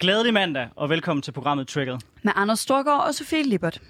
[0.00, 1.98] Glædelig mandag, og velkommen til programmet Triggered.
[2.22, 3.80] Med Anders Storgård og Sofie Lippert.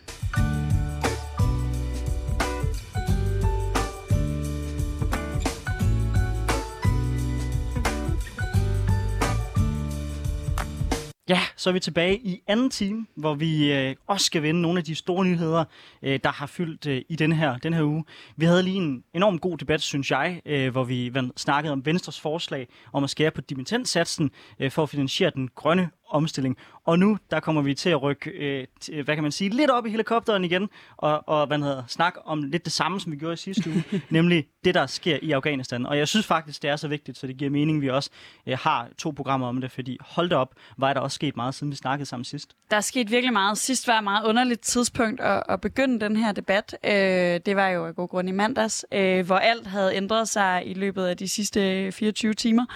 [11.28, 14.78] Ja, så er vi tilbage i anden time, hvor vi øh, også skal vende nogle
[14.78, 15.64] af de store nyheder,
[16.02, 18.04] øh, der har fyldt øh, i den her, den her uge.
[18.36, 22.20] Vi havde lige en enorm god debat, synes jeg, øh, hvor vi snakkede om Venstres
[22.20, 24.30] forslag om at skære på dimittentsatsen
[24.60, 26.56] øh, for at finansiere den grønne omstilling.
[26.84, 29.70] Og nu, der kommer vi til at rykke, øh, til, hvad kan man sige, lidt
[29.70, 33.16] op i helikopteren igen, og, og hvad hedder, snakke om lidt det samme, som vi
[33.16, 35.86] gjorde i sidste uge, nemlig det, der sker i Afghanistan.
[35.86, 38.10] Og jeg synes faktisk, det er så vigtigt, så det giver mening, at vi også
[38.46, 41.54] øh, har to programmer om det, fordi hold da op, var der også sket meget,
[41.54, 42.54] siden vi snakkede sammen sidst.
[42.70, 43.58] Der er sket virkelig meget.
[43.58, 46.76] Sidst var et meget underligt tidspunkt at, at begynde den her debat.
[46.84, 50.62] Øh, det var jo af god grund i mandags, øh, hvor alt havde ændret sig
[50.66, 52.66] i løbet af de sidste 24 timer.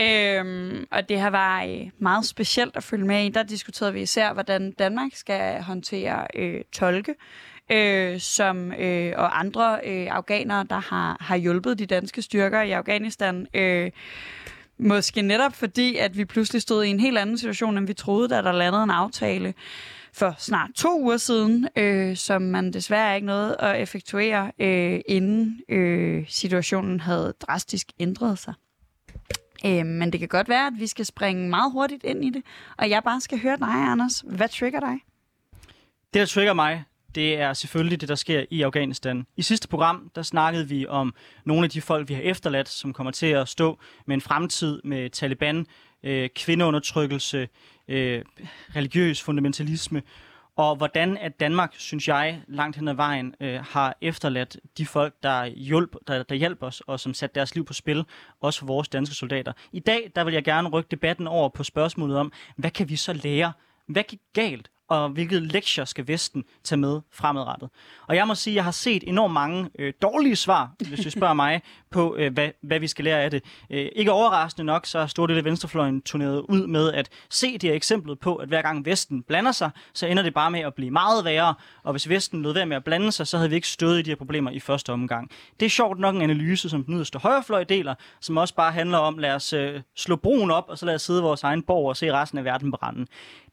[0.00, 3.28] Øh, og det her var øh, meget specielt specielt at følge med i.
[3.28, 7.14] Der diskuterede vi især, hvordan Danmark skal håndtere øh, tolke,
[7.70, 12.70] øh, som, øh, og andre øh, afghanere, der har, har hjulpet de danske styrker i
[12.72, 13.46] Afghanistan.
[13.54, 13.90] Øh,
[14.78, 18.28] måske netop fordi, at vi pludselig stod i en helt anden situation, end vi troede,
[18.28, 19.54] da der landede en aftale
[20.12, 25.60] for snart to uger siden, øh, som man desværre ikke nåede at effektuere, øh, inden
[25.68, 28.54] øh, situationen havde drastisk ændret sig.
[29.66, 32.42] Øh, men det kan godt være, at vi skal springe meget hurtigt ind i det,
[32.78, 34.24] og jeg bare skal høre dig, Anders.
[34.26, 34.98] Hvad trigger dig?
[36.14, 39.26] Det, der trigger mig, det er selvfølgelig det, der sker i Afghanistan.
[39.36, 42.92] I sidste program, der snakkede vi om nogle af de folk, vi har efterladt, som
[42.92, 45.66] kommer til at stå med en fremtid med Taliban,
[46.02, 47.48] øh, kvindeundertrykkelse,
[47.88, 48.22] øh,
[48.76, 50.02] religiøs fundamentalisme,
[50.60, 55.14] og hvordan at Danmark, synes jeg, langt hen ad vejen øh, har efterladt de folk,
[55.22, 58.04] der, hjælp, der, der hjælper os, og som satte deres liv på spil,
[58.40, 59.52] også for vores danske soldater.
[59.72, 62.96] I dag, der vil jeg gerne rykke debatten over på spørgsmålet om, hvad kan vi
[62.96, 63.52] så lære?
[63.86, 64.70] Hvad gik galt?
[64.90, 67.68] Og hvilke lektier skal Vesten tage med fremadrettet.
[68.06, 71.10] Og jeg må sige, at jeg har set enormt mange øh, dårlige svar, hvis du
[71.10, 73.44] spørger mig, på øh, hvad, hvad vi skal lære af det.
[73.70, 77.62] Øh, ikke overraskende nok, så har Store Dele Venstrefløjen turneret ud med at se det
[77.62, 80.74] her eksemplet på, at hver gang Vesten blander sig, så ender det bare med at
[80.74, 83.56] blive meget værre, og hvis Vesten lød være med at blande sig, så havde vi
[83.56, 85.30] ikke stået i de her problemer i første omgang.
[85.60, 88.98] Det er sjovt nok en analyse, som den yderste højrefløj deler, som også bare handler
[88.98, 91.62] om, lad os øh, slå broen op, og så lad os sidde i vores egen
[91.62, 93.06] borg og se resten af verden brænde.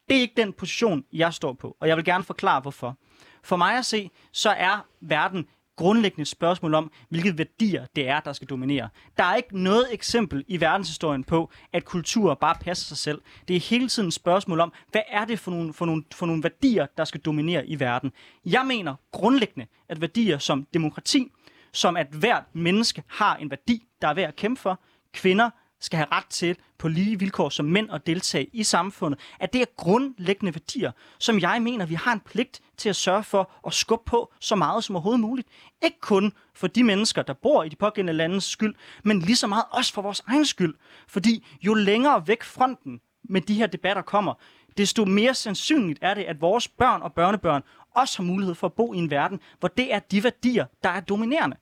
[0.09, 2.97] Det er ikke den position, jeg står på, og jeg vil gerne forklare, hvorfor.
[3.44, 5.47] For mig at se, så er verden
[5.78, 8.90] grundlæggende et spørgsmål om, hvilke værdier det er, der skal dominere.
[9.18, 13.22] Der er ikke noget eksempel i verdenshistorien på, at kultur bare passer sig selv.
[13.47, 16.25] Det er hele tiden et spørgsmål om, hvad er det for nogle, for nogle, for
[16.25, 18.12] nogle værdier, der skal dominere i verden.
[18.45, 21.31] Jeg mener grundlæggende, at værdier som demokrati,
[21.74, 24.81] som at hvert menneske har en værdi, der er værd at kæmpe for,
[25.13, 29.53] kvinder, skal have ret til på lige vilkår som mænd at deltage i samfundet, at
[29.53, 33.51] det er grundlæggende værdier, som jeg mener, vi har en pligt til at sørge for
[33.67, 35.47] at skubbe på så meget som overhovedet muligt.
[35.83, 39.47] Ikke kun for de mennesker, der bor i de pågældende landes skyld, men lige så
[39.47, 40.75] meget også for vores egen skyld.
[41.07, 44.33] Fordi jo længere væk fronten med de her debatter kommer,
[44.77, 47.63] desto mere sandsynligt er det, at vores børn og børnebørn
[47.95, 50.89] også har mulighed for at bo i en verden, hvor det er de værdier, der
[50.89, 51.57] er dominerende.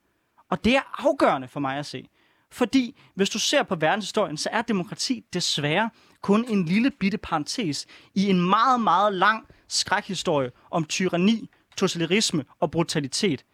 [0.49, 2.09] Og det er afgørende for mig at se.
[2.55, 5.89] Fordi hvis du ser på verdenshistorien, så er demokrati desværre
[6.21, 12.71] kun en lille bitte parentes i en meget, meget lang skrækhistorie om tyranni, totalitarisme og
[12.71, 13.45] brutalitet.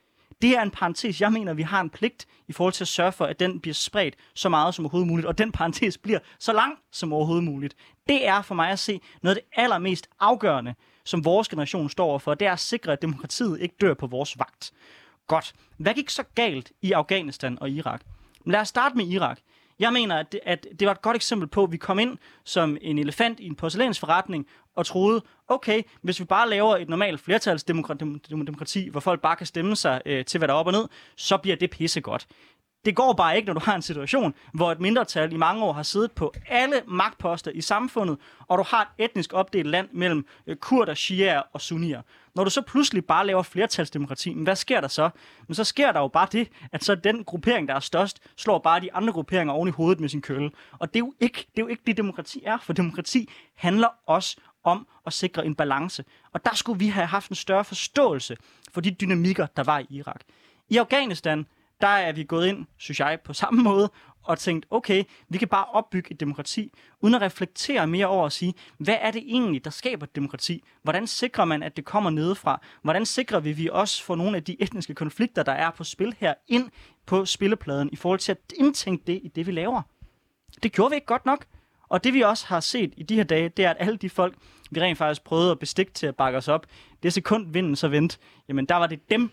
[0.42, 3.12] Det er en parentes, jeg mener, vi har en pligt i forhold til at sørge
[3.12, 6.54] for, at den bliver spredt så meget som overhovedet muligt, og den parentes bliver så
[6.54, 7.76] lang som overhovedet muligt.
[8.08, 10.76] Det er for mig at se noget af det allermest afgørende,
[11.06, 14.40] som vores generation står overfor, det er at sikre, at demokratiet ikke dør på vores
[14.40, 14.72] vagt.
[15.28, 15.54] Godt.
[15.78, 18.02] Hvad gik så galt i Afghanistan og Irak?
[18.46, 19.40] Men lad os starte med Irak.
[19.80, 22.18] Jeg mener, at det, at det var et godt eksempel på, at vi kom ind
[22.44, 27.22] som en elefant i en porcelænsforretning og troede, okay, hvis vi bare laver et normalt
[27.22, 30.88] flertalsdemokrati, hvor folk bare kan stemme sig øh, til, hvad der er op og ned,
[31.16, 32.28] så bliver det pissegodt.
[32.86, 35.74] Det går bare ikke, når du har en situation, hvor et mindretal i mange år
[35.74, 40.26] har siddet på alle magtposter i samfundet, og du har et etnisk opdelt land mellem
[40.48, 42.02] øh, kurder, shiaer og sunnier.
[42.36, 45.10] Når du så pludselig bare laver flertalsdemokrati, men hvad sker der så?
[45.48, 48.60] Men så sker der jo bare det, at så den gruppering, der er størst, slår
[48.60, 50.52] bare de andre grupperinger oven i hovedet med sin kølle.
[50.80, 53.88] Og det er jo ikke det, er jo ikke det demokrati er, for demokrati handler
[54.06, 56.06] også om at sikre en balance.
[56.34, 58.38] Og der skulle vi have haft en større forståelse
[58.74, 60.22] for de dynamikker, der var i Irak.
[60.70, 61.46] I Afghanistan,
[61.82, 63.92] der er vi gået ind, synes jeg, på samme måde,
[64.24, 66.72] og tænkt, okay, vi kan bare opbygge et demokrati,
[67.02, 70.64] uden at reflektere mere over at sige, hvad er det egentlig, der skaber et demokrati?
[70.84, 72.62] Hvordan sikrer man, at det kommer nedefra?
[72.82, 75.84] Hvordan sikrer vi, at vi også får nogle af de etniske konflikter, der er på
[75.84, 76.70] spil her, ind
[77.06, 79.82] på spillepladen, i forhold til at indtænke det i det, vi laver?
[80.64, 81.46] Det gjorde vi ikke godt nok.
[81.90, 84.10] Og det vi også har set i de her dage, det er, at alle de
[84.10, 84.36] folk,
[84.72, 86.66] vi rent faktisk prøvede at bestikke til at bakke os op,
[87.04, 88.18] det sekund vinden så vendte,
[88.48, 89.32] jamen der var det dem,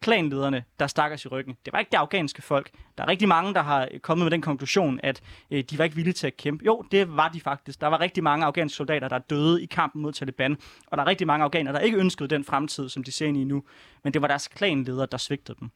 [0.00, 1.56] klanlederne, der stak os i ryggen.
[1.64, 2.70] Det var ikke det afghanske folk.
[2.98, 5.20] Der er rigtig mange, der har øh, kommet med den konklusion, at
[5.50, 6.64] øh, de var ikke villige til at kæmpe.
[6.64, 7.80] Jo, det var de faktisk.
[7.80, 10.56] Der var rigtig mange afghanske soldater, der døde i kampen mod Taliban,
[10.86, 13.36] og der er rigtig mange afghanere, der ikke ønskede den fremtid, som de ser ind
[13.36, 13.62] i nu.
[14.04, 15.70] Men det var deres klanledere, der svigtede dem.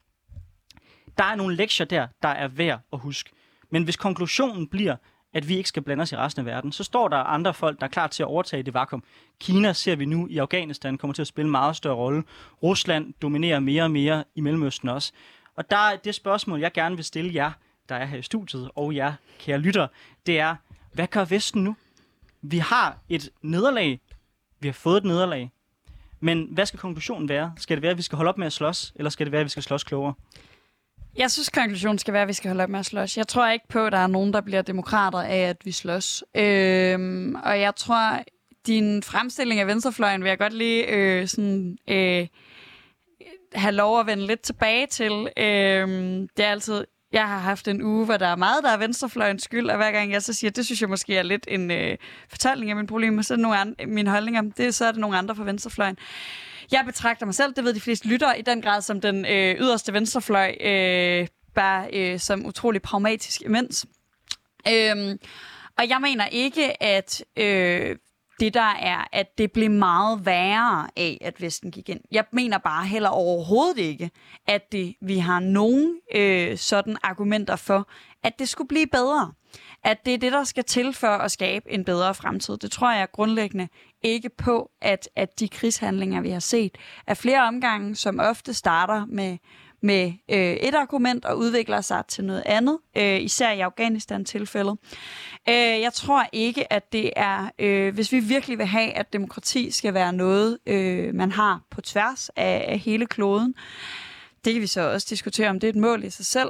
[1.18, 3.30] Der er nogle lektier der, der er værd at huske.
[3.70, 4.96] Men hvis konklusionen bliver,
[5.34, 7.80] at vi ikke skal blande os i resten af verden, så står der andre folk,
[7.80, 9.04] der er klar til at overtage det vakuum.
[9.40, 12.24] Kina ser vi nu i Afghanistan kommer til at spille en meget større rolle.
[12.62, 15.12] Rusland dominerer mere og mere i Mellemøsten også.
[15.56, 17.52] Og der er det spørgsmål, jeg gerne vil stille jer,
[17.88, 19.86] der er her i studiet, og jer, kære lytter,
[20.26, 20.56] det er,
[20.92, 21.76] hvad gør Vesten nu?
[22.42, 24.00] Vi har et nederlag.
[24.60, 25.50] Vi har fået et nederlag.
[26.20, 27.52] Men hvad skal konklusionen være?
[27.56, 29.40] Skal det være, at vi skal holde op med at slås, eller skal det være,
[29.40, 30.14] at vi skal slås klogere?
[31.16, 33.16] Jeg synes, konklusionen skal være, at vi skal holde op med at slås.
[33.16, 36.24] Jeg tror ikke på, at der er nogen, der bliver demokrater af, at vi slås.
[36.34, 38.22] Øhm, og jeg tror,
[38.66, 42.26] din fremstilling af venstrefløjen vil jeg godt lige øh, sådan, øh,
[43.54, 45.28] have lov at vende lidt tilbage til.
[45.36, 46.84] Øhm, det er altid
[47.14, 49.90] jeg har haft en uge, hvor der er meget, der er venstrefløjens skyld, og hver
[49.90, 51.96] gang jeg så siger, det synes jeg måske er lidt en øh,
[52.28, 55.00] fortælling af min problemer, så er det nogle andre, mine holdninger, det, så er det
[55.00, 55.96] nogle andre fra venstrefløjen.
[56.72, 59.56] Jeg betragter mig selv, det ved de fleste lyttere, i den grad som den øh,
[59.60, 63.86] yderste venstrefløj, øh, bare øh, som utrolig pragmatisk imens.
[64.68, 65.18] Øhm,
[65.78, 67.96] og jeg mener ikke, at øh,
[68.40, 72.00] det der er, at det blev meget værre af, at Vesten gik ind.
[72.10, 74.10] Jeg mener bare heller overhovedet ikke,
[74.46, 77.88] at det, vi har nogen øh, sådan argumenter for,
[78.22, 79.32] at det skulle blive bedre.
[79.84, 82.56] At det er det, der skal til for at skabe en bedre fremtid.
[82.56, 83.68] Det tror jeg grundlæggende
[84.02, 89.06] ikke på, at, at de krigshandlinger, vi har set, er flere omgange, som ofte starter
[89.06, 89.38] med
[89.84, 94.78] med øh, et argument og udvikler sig til noget andet, øh, især i Afghanistan-tilfældet.
[95.48, 99.70] Øh, jeg tror ikke, at det er, øh, hvis vi virkelig vil have, at demokrati
[99.70, 103.54] skal være noget, øh, man har på tværs af, af hele kloden,
[104.44, 106.48] det kan vi så også diskutere, om det er et mål i sig selv.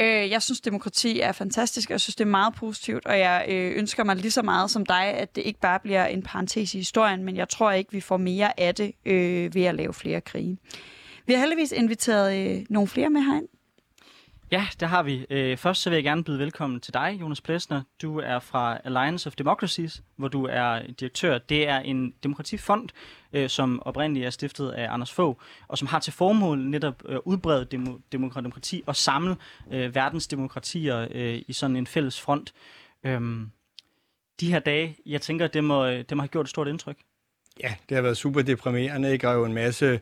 [0.00, 3.46] Øh, jeg synes, demokrati er fantastisk, og jeg synes, det er meget positivt, og jeg
[3.48, 6.74] øh, ønsker mig lige så meget som dig, at det ikke bare bliver en parentes
[6.74, 9.94] i historien, men jeg tror ikke, vi får mere af det øh, ved at lave
[9.94, 10.58] flere krige.
[11.26, 13.48] Vi har heldigvis inviteret øh, nogle flere med herind.
[14.52, 15.26] Ja, det har vi.
[15.30, 17.82] Øh, først så vil jeg gerne byde velkommen til dig, Jonas Plesner.
[18.02, 21.38] Du er fra Alliance of Democracies, hvor du er direktør.
[21.38, 22.88] Det er en demokratifond,
[23.32, 25.36] øh, som oprindeligt er stiftet af Anders Fogh,
[25.68, 27.64] og som har til formål netop at udbrede
[28.38, 29.36] demokrati og samle
[29.70, 32.54] øh, verdens demokratier øh, i sådan en fælles front.
[33.04, 33.50] Øhm,
[34.40, 36.96] de her dage, jeg tænker, det må, øh, det må have gjort et stort indtryk.
[37.62, 39.28] Ja, det har været super deprimerende, ikke?
[39.28, 40.00] og jo en masse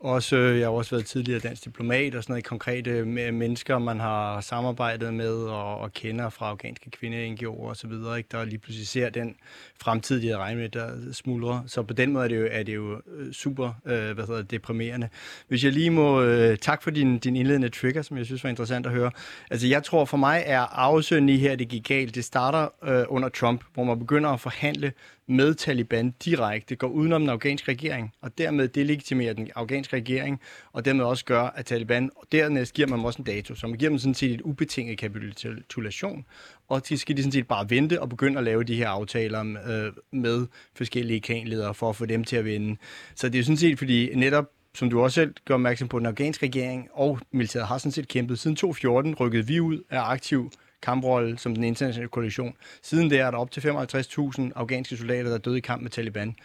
[0.00, 3.78] også, øh, jeg har også været tidligere dansk diplomat og sådan noget, konkrete øh, mennesker,
[3.78, 8.28] man har samarbejdet med og, og kender fra afghanske kvinde NGO'er og så videre, ikke?
[8.32, 9.36] der lige pludselig ser den
[9.80, 11.62] fremtid, de havde regnet med, der smuldrer.
[11.66, 14.42] Så på den måde er det jo, er det jo øh, super øh, hvad hedder,
[14.42, 15.08] deprimerende.
[15.48, 18.50] Hvis jeg lige må, øh, tak for din, din indledende trigger, som jeg synes var
[18.50, 19.10] interessant at høre.
[19.50, 22.14] Altså jeg tror for mig er afsøgende i her, det gik galt.
[22.14, 24.92] Det starter øh, under Trump, hvor man begynder at forhandle
[25.28, 30.40] med Taliban direkte, går udenom den afghanske regering, og dermed delegitimerer den afghanske regering,
[30.72, 33.66] og dermed også gør, at Taliban, og dernæst giver man dem også en dato, så
[33.66, 36.24] man giver dem sådan set et ubetinget kapitulation,
[36.68, 39.40] og de skal de sådan set bare vente og begynde at lave de her aftaler
[39.68, 42.76] øh, med forskellige kanledere for at få dem til at vinde.
[43.14, 46.06] Så det er sådan set, fordi netop som du også selv gør opmærksom på, den
[46.06, 48.38] afghanske regering og militæret har sådan set kæmpet.
[48.38, 50.50] Siden 2014 rykkede vi ud af aktiv
[50.82, 52.56] kamprolle som den internationale koalition.
[52.82, 55.90] Siden der er der op til 55.000 afghanske soldater, der er døde i kamp med
[55.90, 56.36] Taliban.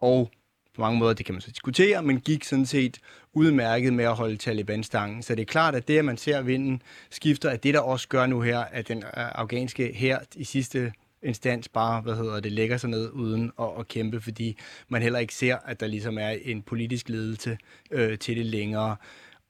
[0.00, 0.30] Og
[0.74, 2.98] på mange måder, det kan man så diskutere, men gik sådan set
[3.32, 5.22] udmærket med at holde Taliban-stangen.
[5.22, 8.08] Så det er klart, at det, at man ser vinden skifter, at det, der også
[8.08, 12.52] gør nu her, at den øh, afghanske her i sidste instans bare, hvad hedder det,
[12.52, 14.58] lægger sig ned uden at, at kæmpe, fordi
[14.88, 17.58] man heller ikke ser, at der ligesom er en politisk ledelse
[17.90, 18.96] øh, til det længere.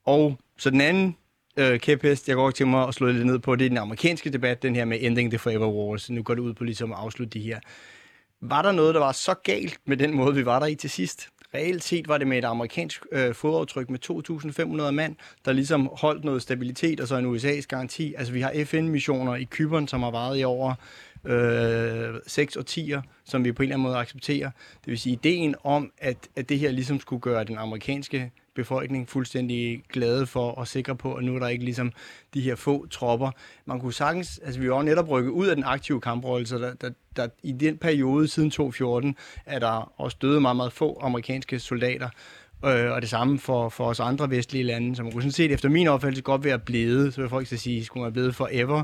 [0.05, 1.15] Og så den anden
[1.57, 4.29] øh, kæphest, jeg går til mig og slår lidt ned på, det er den amerikanske
[4.29, 6.09] debat, den her med Ending the Forever Wars.
[6.09, 7.59] Nu går det ud på ligesom at afslutte de her.
[8.41, 10.89] Var der noget, der var så galt med den måde, vi var der i til
[10.89, 11.27] sidst?
[11.55, 13.99] Reelt set var det med et amerikansk øh, fodaftryk med
[14.85, 18.13] 2.500 mand, der ligesom holdt noget stabilitet, og så en USA's garanti.
[18.17, 20.73] Altså vi har FN-missioner i Kyberen, som har varet i over
[21.25, 24.51] øh, seks årtier, som vi på en eller anden måde accepterer.
[24.85, 29.09] Det vil sige, ideen om, at, at det her ligesom skulle gøre den amerikanske befolkning
[29.09, 31.91] fuldstændig glade for og sikre på, at nu er der ikke ligesom
[32.33, 33.31] de her få tropper.
[33.65, 36.57] Man kunne sagtens, altså vi var jo netop rykket ud af den aktive kamprolle, så
[36.57, 39.15] der, der, der, i den periode siden 2014
[39.45, 42.09] er der også døde meget, meget få amerikanske soldater.
[42.65, 45.69] Øh, og det samme for, for os andre vestlige lande, som kunne sådan set efter
[45.69, 48.83] min opfattelse godt være blevet, så vil folk sige, skulle man blevet forever.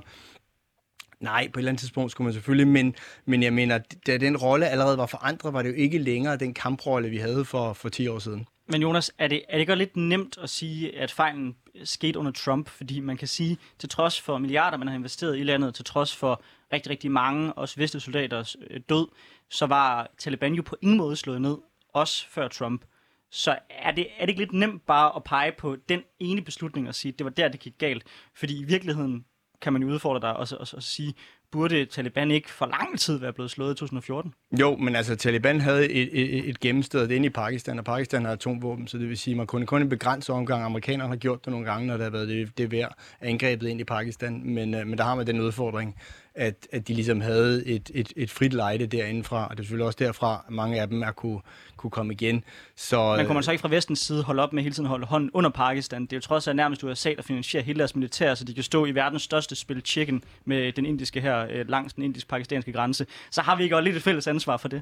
[1.19, 2.95] Nej, på et eller andet tidspunkt skulle man selvfølgelig, men,
[3.25, 6.53] men jeg mener, da den rolle allerede var forandret, var det jo ikke længere den
[6.53, 8.47] kamprolle, vi havde for, for 10 år siden.
[8.71, 12.31] Men Jonas, er det, er det godt lidt nemt at sige, at fejlen skete under
[12.31, 12.69] Trump?
[12.69, 16.15] Fordi man kan sige, til trods for milliarder, man har investeret i landet, til trods
[16.15, 19.07] for rigtig, rigtig mange, også vestlige soldaters øh, død,
[19.49, 21.57] så var Taliban jo på ingen måde slået ned,
[21.93, 22.85] også før Trump.
[23.31, 26.87] Så er det, er det ikke lidt nemt bare at pege på den ene beslutning
[26.87, 28.03] og sige, at det var der, det gik galt?
[28.35, 29.25] Fordi i virkeligheden
[29.61, 31.13] kan man jo udfordre dig og, og, og sige,
[31.51, 34.33] burde Taliban ikke for lang tid være blevet slået i 2014?
[34.59, 38.31] Jo, men altså Taliban havde et, et, et gennemsted inde i Pakistan, og Pakistan har
[38.31, 40.63] atomvåben, så det vil sige, at man kunne kun en begrænset omgang.
[40.63, 43.81] Amerikanerne har gjort det nogle gange, når der har været det, det værd angrebet ind
[43.81, 45.95] i Pakistan, men, øh, men der har man den udfordring,
[46.39, 49.85] at, at de ligesom havde et, et, et frit lejde derindefra, og det er selvfølgelig
[49.85, 51.39] også derfra, at mange af dem er kunne,
[51.77, 52.43] kunne komme igen.
[52.75, 55.05] Så, Men kunne man så ikke fra vestens side holde op med hele tiden holde
[55.05, 56.01] hånden under Pakistan?
[56.01, 58.63] Det er jo trods alt nærmest USA, der finansierer hele deres militær, så de kan
[58.63, 63.05] stå i verdens største spil chicken med den indiske her øh, langs den indisk-pakistanske grænse.
[63.31, 64.81] Så har vi ikke også lidt et fælles ansvar for det?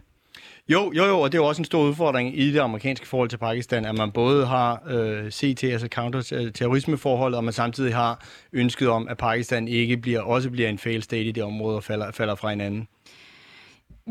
[0.70, 3.30] Jo, jo, jo, og det er jo også en stor udfordring i det amerikanske forhold
[3.30, 8.90] til Pakistan, at man både har øh, CT, altså counterterrorismeforholdet, og man samtidig har ønsket
[8.90, 12.12] om, at Pakistan ikke bliver, også bliver en fail state i det område og falder,
[12.12, 12.88] falder fra hinanden.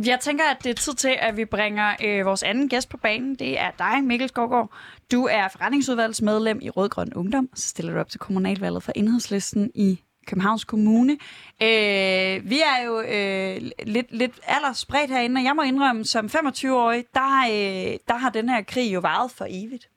[0.05, 2.97] Jeg tænker, at det er tid til, at vi bringer øh, vores anden gæst på
[2.97, 3.35] banen.
[3.35, 4.71] Det er dig, Mikkel Skovgaard.
[5.13, 10.01] Du er forretningsudvalgsmedlem i Rødgrøn Ungdom, så stiller du op til kommunalvalget for Enhedslisten i
[10.27, 11.13] Københavns Kommune.
[11.63, 17.05] Øh, vi er jo øh, lidt, lidt aldersspredt herinde, og jeg må indrømme, som 25-årig,
[17.15, 19.89] der, øh, der har den her krig jo varet for evigt.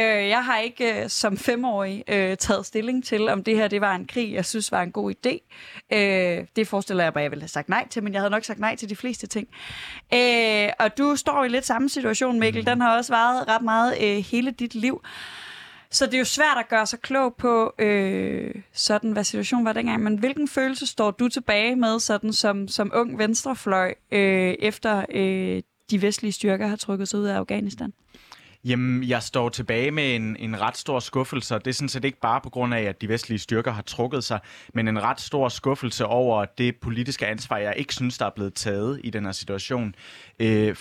[0.00, 3.80] Øh, jeg har ikke øh, som femårig øh, taget stilling til, om det her det
[3.80, 5.48] var en krig, jeg synes var en god idé.
[5.96, 8.30] Øh, det forestiller jeg mig, at jeg ville have sagt nej til, men jeg havde
[8.30, 9.48] nok sagt nej til de fleste ting.
[10.14, 12.66] Øh, og du står i lidt samme situation, Mikkel.
[12.66, 15.02] Den har også varet ret meget øh, hele dit liv.
[15.94, 19.72] Så det er jo svært at gøre sig klog på, øh, sådan hvad situationen var
[19.72, 20.02] dengang.
[20.02, 25.62] Men hvilken følelse står du tilbage med, sådan som, som ung venstrefløj, øh, efter øh,
[25.90, 27.92] de vestlige styrker har trukket sig ud af Afghanistan?
[28.64, 32.20] Jamen, jeg står tilbage med en, en ret stor skuffelse, det er sådan set ikke
[32.20, 34.40] bare på grund af, at de vestlige styrker har trukket sig,
[34.74, 38.54] men en ret stor skuffelse over det politiske ansvar, jeg ikke synes, der er blevet
[38.54, 39.94] taget i den her situation.
[40.38, 40.76] Øh,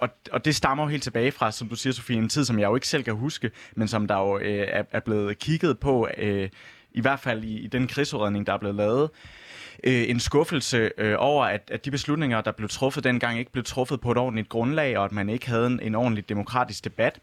[0.00, 2.58] og, og det stammer jo helt tilbage fra, som du siger, Sofie, en tid, som
[2.58, 5.78] jeg jo ikke selv kan huske, men som der jo øh, er, er blevet kigget
[5.78, 6.48] på, øh,
[6.92, 9.47] i hvert fald i, i den krigsudredning, der er blevet lavet øh,
[9.84, 13.64] Øh, en skuffelse øh, over, at, at de beslutninger, der blev truffet dengang, ikke blev
[13.64, 17.20] truffet på et ordentligt grundlag, og at man ikke havde en, en ordentlig demokratisk debat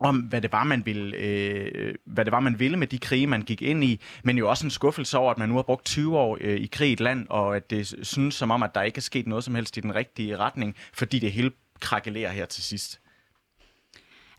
[0.00, 3.26] om, hvad det var, man ville, øh, hvad det var, man ville med de krige,
[3.26, 5.84] man gik ind i, men jo også en skuffelse over, at man nu har brugt
[5.84, 8.74] 20 år øh, i krig i et land, og at det synes som om, at
[8.74, 11.50] der ikke er sket noget som helst i den rigtige retning, fordi det hele
[11.80, 13.00] krakelerer her til sidst.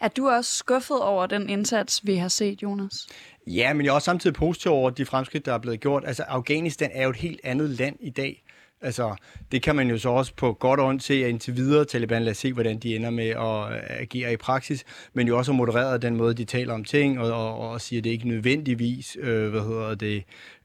[0.01, 3.07] Er du også skuffet over den indsats, vi har set, Jonas?
[3.47, 6.03] Ja, men jeg er også samtidig positiv over de fremskridt, der er blevet gjort.
[6.05, 8.43] Altså, Afghanistan er jo et helt andet land i dag.
[8.81, 9.15] Altså,
[9.51, 12.23] det kan man jo så også på godt og ondt se, at indtil videre Taliban,
[12.23, 15.51] lad os se, hvordan de ender med at øh, agere i praksis, men jo også
[15.51, 18.27] har modereret den måde, de taler om ting, og, og, og siger, at det ikke
[18.27, 20.23] nødvendigvis, øh, hvad hedder det,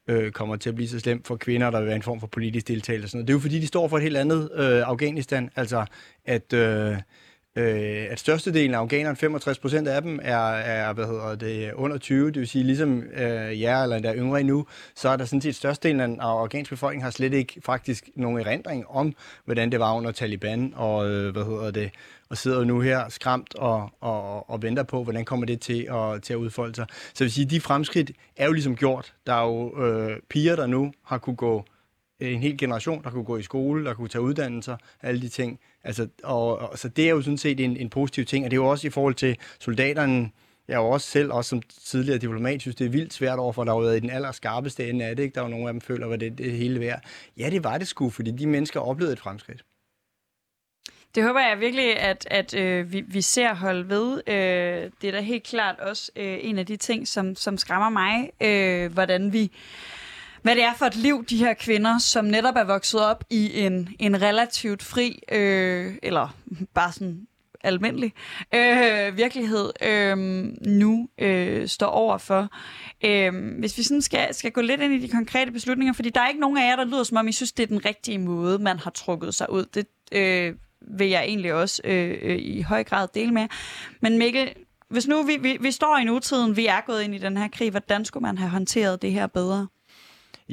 [0.09, 2.27] øh, kommer til at blive så slemt for kvinder, der vil være en form for
[2.27, 3.09] politisk deltagelse.
[3.09, 3.29] Sådan noget.
[3.29, 5.85] Det er jo fordi, de står for et helt andet øh, Afghanistan, altså
[6.25, 6.53] at...
[6.53, 6.97] Øh,
[7.57, 11.99] øh, at størstedelen af afghanerne, 65 procent af dem, er, er hvad hedder det, under
[11.99, 14.67] 20, det vil sige ligesom øh, jer eller der yngre endnu,
[14.97, 18.89] så er der sådan set størstedelen af afghansk befolkning har slet ikke faktisk nogen erindring
[18.89, 21.91] om, hvordan det var under Taliban, og øh, hvad hedder det,
[22.31, 25.89] og sidder jo nu her skræmt og, og, og venter på, hvordan kommer det til
[25.91, 26.87] at, til at udfolde sig.
[27.15, 29.15] Så vil sige, de fremskridt er jo ligesom gjort.
[29.27, 31.65] Der er jo øh, piger, der nu har kunne gå
[32.23, 35.61] en hel generation, der kunne gå i skole, der kunne tage uddannelser, alle de ting.
[35.85, 38.57] Altså, og, og, så det er jo sådan set en, en positiv ting, og det
[38.57, 40.31] er jo også i forhold til soldaterne,
[40.69, 43.53] jeg er jo også selv, også som tidligere diplomat, synes, det er vildt svært over,
[43.53, 45.23] for der har været i den allerskarpeste ende af det.
[45.23, 45.35] Ikke?
[45.35, 47.03] Der er jo nogle af dem, føler, hvad det, det hele værd.
[47.39, 49.65] Ja, det var det sgu, fordi de mennesker oplevede et fremskridt.
[51.15, 54.23] Det håber jeg virkelig, at, at øh, vi, vi ser holde ved.
[54.27, 57.91] Øh, det er da helt klart også øh, en af de ting, som, som skræmmer
[57.91, 59.51] mig, øh, hvordan vi
[60.43, 63.61] hvad det er for et liv, de her kvinder, som netop er vokset op i
[63.61, 66.37] en, en relativt fri, øh, eller
[66.75, 67.27] bare sådan
[67.65, 68.13] almindelig
[68.55, 70.17] øh, virkelighed, øh,
[70.67, 72.49] nu øh, står over for.
[73.05, 76.21] Øh, hvis vi sådan skal, skal gå lidt ind i de konkrete beslutninger, fordi der
[76.21, 78.19] er ikke nogen af jer, der lyder som om, I synes, det er den rigtige
[78.19, 79.65] måde, man har trukket sig ud.
[79.65, 83.49] Det øh, vil jeg egentlig også øh, øh, i høj grad dele med.
[84.01, 84.55] Men Mikkel,
[84.89, 87.49] hvis nu vi, vi, vi står i nutiden, vi er gået ind i den her
[87.49, 89.67] krig, hvordan skulle man have håndteret det her bedre?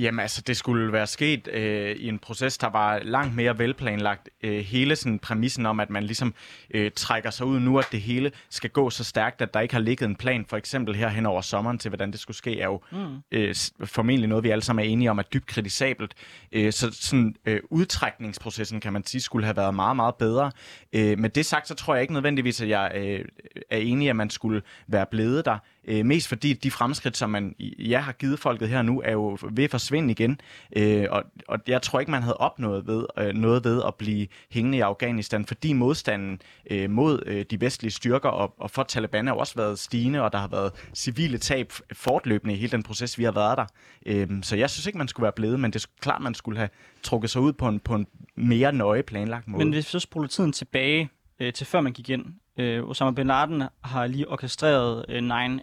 [0.01, 4.29] Jamen altså, det skulle være sket øh, i en proces, der var langt mere velplanlagt.
[4.43, 6.33] Øh, hele sådan præmissen om, at man ligesom
[6.73, 9.73] øh, trækker sig ud nu, at det hele skal gå så stærkt, at der ikke
[9.73, 12.59] har ligget en plan, for eksempel her hen over sommeren til, hvordan det skulle ske,
[12.59, 13.17] er jo mm.
[13.31, 16.13] øh, formentlig noget, vi alle sammen er enige om, er dybt kritisabelt.
[16.51, 20.51] Øh, så sådan øh, udtrækningsprocessen, kan man sige, skulle have været meget, meget bedre.
[20.93, 23.25] Øh, med det sagt, så tror jeg ikke nødvendigvis, at jeg øh,
[23.69, 25.57] er enig at man skulle være blevet der.
[25.87, 29.37] Øh, mest fordi de fremskridt, som man ja, har givet folket her nu, er jo
[29.51, 30.41] ved at forsvinde igen.
[30.75, 34.27] Øh, og, og jeg tror ikke, man havde opnået ved, øh, noget ved at blive
[34.51, 39.27] hængende i Afghanistan, fordi modstanden øh, mod øh, de vestlige styrker og, og for Taliban
[39.27, 43.17] har også været stigende, og der har været civile tab fortløbende i hele den proces,
[43.17, 43.65] vi har været der.
[44.05, 46.57] Øh, så jeg synes ikke, man skulle være blevet, men det er klart, man skulle
[46.57, 46.69] have
[47.03, 49.65] trukket sig ud på en, på en mere nøje planlagt måde.
[49.65, 51.09] Men hvis vi så spoler tiden tilbage
[51.39, 52.25] øh, til før man gik ind,
[52.59, 55.59] øh, Osama Bin Laden har lige orkestreret øh,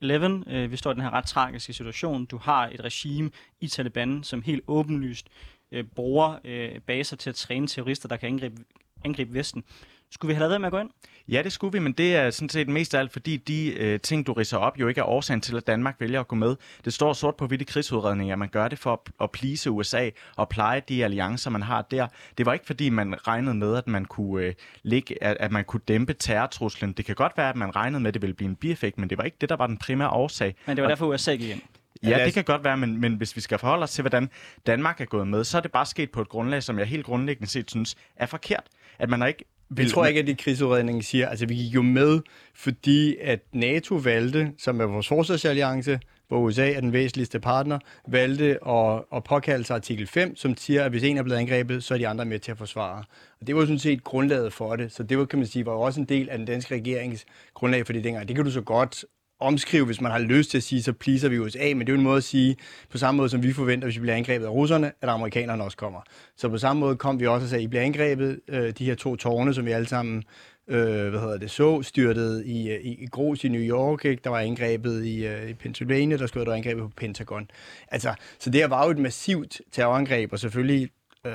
[0.00, 0.44] 11.
[0.46, 2.24] Øh, vi står i den her ret tragiske situation.
[2.24, 3.30] Du har et regime
[3.60, 5.26] i Taliban, som helt åbenlyst
[5.72, 8.64] øh, bruger øh, baser til at træne terrorister, der kan angribe,
[9.04, 9.64] angribe Vesten.
[10.12, 10.90] Skulle vi have lavet med at gå ind?
[11.28, 14.00] Ja, det skulle vi, men det er sådan set mest af alt, fordi de øh,
[14.00, 16.56] ting, du riser op, jo ikke er årsagen til, at Danmark vælger at gå med.
[16.84, 19.70] Det står sort på hvidt i krigsudredningen, at man gør det for at, at plise
[19.70, 22.06] USA og pleje de alliancer, man har der.
[22.38, 25.64] Det var ikke, fordi man regnede med, at man kunne, øh, ligge, at, at man
[25.64, 26.92] kunne dæmpe terrortruslen.
[26.92, 29.10] Det kan godt være, at man regnede med, at det ville blive en bieffekt, men
[29.10, 30.54] det var ikke det, der var den primære årsag.
[30.66, 31.60] Men det var derfor, USA gik ind.
[32.02, 34.30] Ja, det kan godt være, men, men hvis vi skal forholde os til, hvordan
[34.66, 37.04] Danmark er gået med, så er det bare sket på et grundlag, som jeg helt
[37.04, 38.64] grundlæggende set synes er forkert.
[38.98, 39.44] At man har ikke
[39.76, 39.84] vil...
[39.84, 41.28] Jeg tror ikke, at det krigsudredningen siger.
[41.28, 42.20] Altså, vi gik jo med,
[42.54, 48.68] fordi at NATO valgte, som er vores forsvarsalliance, hvor USA er den væsentligste partner, valgte
[48.68, 51.94] at, at påkalde sig artikel 5, som siger, at hvis en er blevet angrebet, så
[51.94, 53.04] er de andre med til at forsvare.
[53.40, 54.92] Og det var sådan set grundlaget for det.
[54.92, 57.24] Så det var, kan man sige, var også en del af den danske regerings
[57.54, 58.28] grundlag for det dengang.
[58.28, 59.04] Det kan du så godt
[59.42, 61.92] omskrive, hvis man har lyst til at sige, så pleaser vi USA, men det er
[61.92, 62.56] jo en måde at sige,
[62.90, 65.76] på samme måde som vi forventer, hvis vi bliver angrebet af russerne, at amerikanerne også
[65.76, 66.00] kommer.
[66.36, 68.84] Så på samme måde kom vi også og sagde, at I bliver angrebet, øh, de
[68.84, 70.22] her to tårne, som vi alle sammen
[70.68, 74.20] øh, hvad hedder det, så, styrtet i, øh, i, i grus i New York, ikke?
[74.24, 77.50] der var angrebet i, øh, i Pennsylvania, der skulle der angrebet på Pentagon.
[77.88, 80.90] Altså, så det her var jo et massivt terrorangreb, og selvfølgelig
[81.26, 81.32] øh,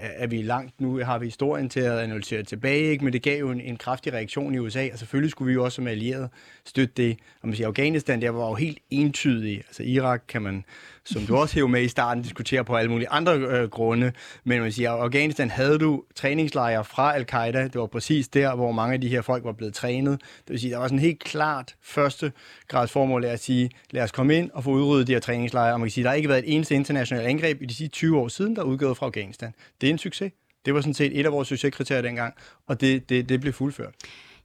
[0.00, 3.04] er vi langt nu, har vi historien til at analysere tilbage, ikke?
[3.04, 5.64] men det gav jo en, en kraftig reaktion i USA, og selvfølgelig skulle vi jo
[5.64, 6.28] også som allierede
[6.66, 7.18] støtte det.
[7.42, 9.56] Og man siger, Afghanistan, der var jo helt entydig.
[9.58, 10.64] Altså Irak kan man
[11.04, 14.12] som du også hæver med i starten, diskutere på alle mulige andre øh, grunde.
[14.44, 17.62] Men man siger, Afghanistan havde du træningslejre fra al-Qaida.
[17.62, 20.20] Det var præcis der, hvor mange af de her folk var blevet trænet.
[20.20, 22.32] Det vil sige, der var sådan helt klart første
[22.68, 25.72] grads formål at sige, lad os komme ind og få udryddet de her træningslejre.
[25.72, 27.92] Og man kan sige, der har ikke været et eneste internationalt angreb i de sidste
[27.92, 29.54] 20 år siden, der er udgået fra Afghanistan.
[29.80, 30.32] Det er en succes.
[30.64, 32.34] Det var sådan set et af vores succeskriterier dengang,
[32.66, 33.94] og det, det, det blev fuldført.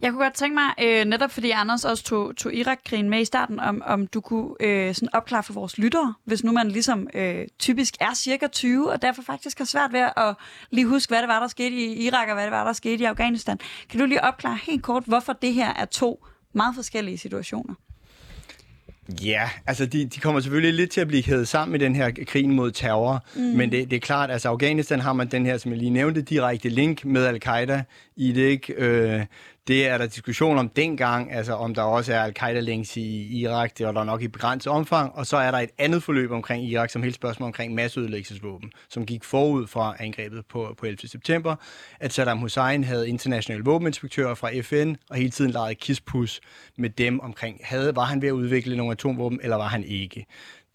[0.01, 3.25] Jeg kunne godt tænke mig, øh, netop fordi Anders også tog, tog Irak-krigen med i
[3.25, 7.07] starten, om, om du kunne øh, sådan opklare for vores lyttere, hvis nu man ligesom
[7.13, 10.35] øh, typisk er cirka 20, og derfor faktisk har svært ved at
[10.71, 13.03] lige huske, hvad det var, der skete i Irak, og hvad det var, der skete
[13.03, 13.59] i Afghanistan.
[13.89, 17.73] Kan du lige opklare helt kort, hvorfor det her er to meget forskellige situationer?
[19.23, 22.11] Ja, altså de, de kommer selvfølgelig lidt til at blive hævet sammen med den her
[22.27, 23.41] krig mod terror, mm.
[23.41, 26.21] men det, det er klart, altså Afghanistan har man den her, som jeg lige nævnte,
[26.21, 27.83] direkte link med al-Qaida
[28.15, 28.73] i det, ikke?
[28.73, 29.25] Øh,
[29.67, 33.85] det er der diskussion om dengang, altså om der også er al-Qaida-links i Irak, det
[33.85, 36.89] var der nok i begrænset omfang, og så er der et andet forløb omkring Irak,
[36.89, 41.07] som hele spørgsmål omkring masseødelæggelsesvåben, som gik forud fra angrebet på, på 11.
[41.07, 41.55] september,
[41.99, 46.41] at Saddam Hussein havde internationale våbeninspektører fra FN, og hele tiden legede kispus
[46.77, 50.25] med dem omkring, havde, var han ved at udvikle nogle atomvåben, eller var han ikke?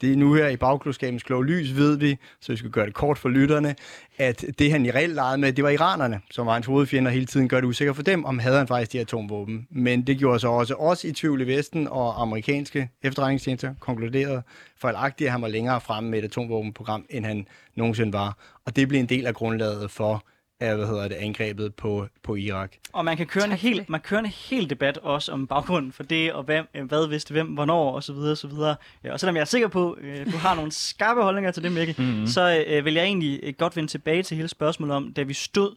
[0.02, 2.94] Det er nu her i bagklodskabens kloge lys, ved vi, så vi skal gøre det
[2.94, 3.74] kort for lytterne,
[4.18, 7.26] at det han i reelt legede med, det var iranerne, som var hans hovedfjender hele
[7.26, 9.66] tiden, gør det usikker for dem, om havde han faktisk de atomvåben.
[9.70, 14.42] Men det gjorde så også os i tvivl i Vesten, og amerikanske efterretningstjenester konkluderede
[14.76, 18.38] fejlagtigt, at han var længere fremme med et atomvåbenprogram, end han nogensinde var.
[18.64, 20.24] Og det blev en del af grundlaget for
[20.62, 22.72] af hvad hedder det, angrebet på, på Irak.
[22.92, 26.02] Og man kan køre en hel, man kører en hel debat også om baggrunden for
[26.02, 28.76] det, og hvem, øh, hvad vidste hvem, hvornår, og så videre, og så videre.
[29.04, 31.72] Ja, og selvom jeg er sikker på, øh, du har nogle skarpe holdninger til det,
[31.72, 32.26] Mikkel, mm-hmm.
[32.26, 35.34] så øh, vil jeg egentlig øh, godt vende tilbage til hele spørgsmålet om, da vi
[35.34, 35.76] stod,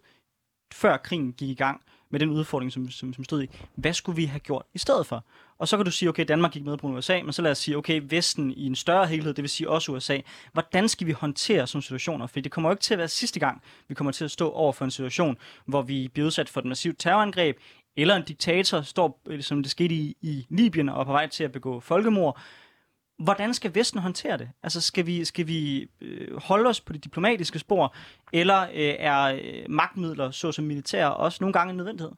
[0.73, 1.81] før krigen gik i gang,
[2.15, 3.49] med den udfordring, som, som, som stod i.
[3.75, 5.25] Hvad skulle vi have gjort i stedet for?
[5.57, 7.57] Og så kan du sige, okay, Danmark gik med på USA, men så lad os
[7.57, 10.19] sige, okay, Vesten i en større helhed, det vil sige også USA.
[10.53, 12.27] Hvordan skal vi håndtere sådan situationer?
[12.27, 14.51] For det kommer jo ikke til at være sidste gang, vi kommer til at stå
[14.51, 17.57] over for en situation, hvor vi bliver udsat for et massivt terrorangreb,
[17.97, 21.43] eller en diktator står, som det skete i, i Libyen, og er på vej til
[21.43, 22.39] at begå folkemord.
[23.19, 24.49] Hvordan skal Vesten håndtere det?
[24.63, 27.95] Altså skal vi, skal vi øh, holde os på det diplomatiske spor,
[28.33, 32.11] eller øh, er øh, magtmidler, såsom militær, også nogle gange en nødvendighed?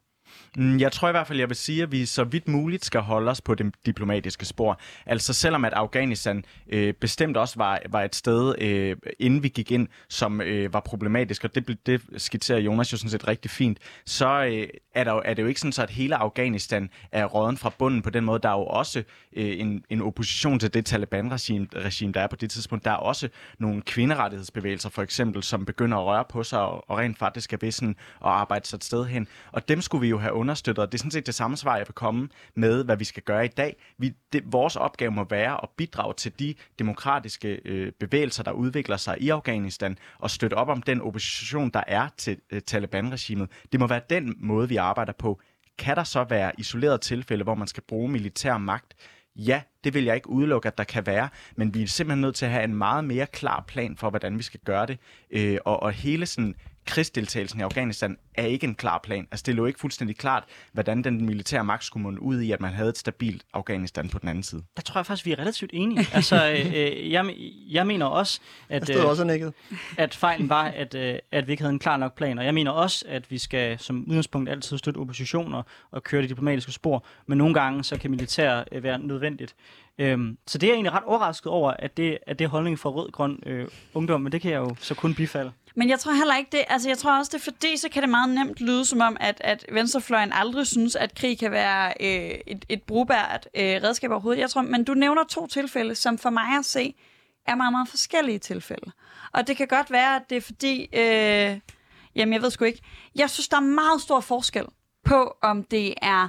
[0.56, 3.00] Mm, jeg tror i hvert fald, jeg vil sige, at vi så vidt muligt skal
[3.00, 4.80] holde os på det diplomatiske spor.
[5.06, 9.70] Altså selvom at Afghanistan øh, bestemt også var, var et sted, øh, inden vi gik
[9.70, 13.78] ind, som øh, var problematisk, og det, det skitserer Jonas jo sådan set rigtig fint,
[14.04, 17.56] så øh, er, der, er det jo ikke sådan, så at hele Afghanistan er råden
[17.56, 18.38] fra bunden på den måde.
[18.38, 19.02] Der er jo også
[19.36, 22.84] øh, en, en opposition til det Taliban-regime, regime, der er på det tidspunkt.
[22.84, 26.98] Der er også nogle kvinderettighedsbevægelser, for eksempel, som begynder at røre på sig og, og
[26.98, 29.28] rent faktisk er ved sådan at arbejde sig et sted hen.
[29.52, 31.76] Og dem skulle vi jo have understøttet, og det er sådan set det samme svar,
[31.76, 33.76] jeg vil komme med, hvad vi skal gøre i dag.
[33.98, 38.96] Vi, det, vores opgave må være at bidrage til de demokratiske øh, bevægelser, der udvikler
[38.96, 43.50] sig i Afghanistan, og støtte op om den opposition, der er til øh, Taliban-regimet.
[43.72, 45.40] Det må være den måde, vi arbejder på.
[45.78, 48.94] Kan der så være isolerede tilfælde, hvor man skal bruge militær magt?
[49.36, 52.34] Ja, det vil jeg ikke udelukke, at der kan være, men vi er simpelthen nødt
[52.34, 54.98] til at have en meget mere klar plan for, hvordan vi skal gøre det.
[55.30, 56.54] Øh, og, og hele sådan
[56.88, 59.28] krigsdeltagelsen i Afghanistan er ikke en klar plan.
[59.30, 62.52] Altså det er jo ikke fuldstændig klart, hvordan den militære magt skulle munde ud i,
[62.52, 64.62] at man havde et stabilt Afghanistan på den anden side.
[64.76, 66.06] Der tror jeg faktisk, vi er relativt enige.
[66.18, 67.34] Altså, øh, øh, jeg,
[67.70, 69.52] jeg mener også, at, øh, også
[69.96, 72.38] at fejlen var, at, øh, at vi ikke havde en klar nok plan.
[72.38, 76.30] Og jeg mener også, at vi skal som udgangspunkt altid støtte oppositioner og køre det
[76.30, 77.04] diplomatiske spor.
[77.26, 79.54] Men nogle gange, så kan militær øh, være nødvendigt.
[79.98, 82.78] Øhm, så det er jeg egentlig ret overrasket over, at det, at det er holdningen
[82.78, 85.52] for rød-grøn øh, ungdom, men det kan jeg jo så kun bifalde.
[85.78, 86.64] Men jeg tror heller ikke det.
[86.68, 89.16] Altså, jeg tror også, det er fordi, så kan det meget nemt lyde som om,
[89.20, 94.10] at, at venstrefløjen aldrig synes, at krig kan være øh, et, et brugbart øh, redskab
[94.10, 94.40] overhovedet.
[94.40, 96.94] Jeg tror, men du nævner to tilfælde, som for mig at se
[97.46, 98.92] er meget, meget forskellige tilfælde.
[99.32, 100.88] Og det kan godt være, at det er fordi...
[100.92, 101.60] Øh,
[102.14, 102.82] jamen, jeg ved sgu ikke.
[103.14, 104.64] Jeg synes, der er meget stor forskel
[105.04, 106.28] på, om det er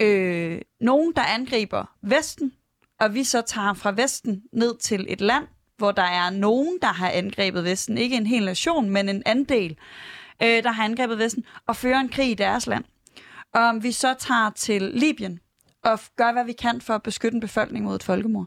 [0.00, 2.52] øh, nogen, der angriber Vesten,
[3.00, 5.46] og vi så tager fra Vesten ned til et land,
[5.80, 7.98] hvor der er nogen, der har angrebet Vesten.
[7.98, 9.76] Ikke en hel nation, men en andel,
[10.42, 12.84] øh, der har angrebet Vesten, og fører en krig i deres land.
[13.54, 15.40] Og om vi så tager til Libyen
[15.84, 18.46] og gør, hvad vi kan for at beskytte en befolkning mod et folkemord.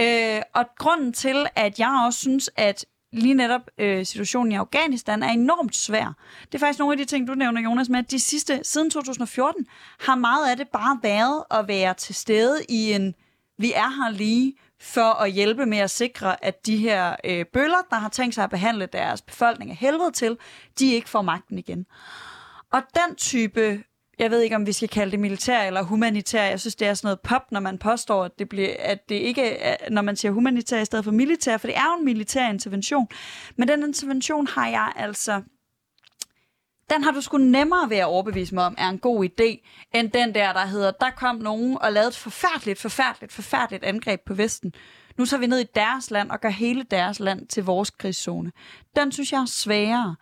[0.00, 5.22] Øh, og grunden til, at jeg også synes, at lige netop øh, situationen i Afghanistan
[5.22, 6.16] er enormt svær.
[6.46, 8.90] Det er faktisk nogle af de ting, du nævner, Jonas, med at de sidste, siden
[8.90, 9.66] 2014,
[10.00, 13.14] har meget af det bare været at være til stede i en,
[13.58, 17.86] vi er her lige for at hjælpe med at sikre, at de her øh, bøller,
[17.90, 20.36] der har tænkt sig at behandle deres befolkning af helvede til,
[20.78, 21.86] de ikke får magten igen.
[22.72, 23.84] Og den type,
[24.18, 26.94] jeg ved ikke om vi skal kalde det militær eller humanitær, jeg synes det er
[26.94, 30.16] sådan noget pop, når man påstår, at det, bliver, at det ikke er, når man
[30.16, 33.08] siger humanitær i stedet for militær, for det er jo en militær intervention.
[33.56, 35.42] Men den intervention har jeg altså
[36.92, 40.10] den har du sgu nemmere ved at overbevise mig om, er en god idé, end
[40.10, 44.34] den der, der hedder, der kom nogen og lavede et forfærdeligt, forfærdeligt, forfærdeligt angreb på
[44.34, 44.72] Vesten.
[45.18, 48.52] Nu tager vi ned i deres land og gør hele deres land til vores krigszone.
[48.96, 50.16] Den synes jeg er sværere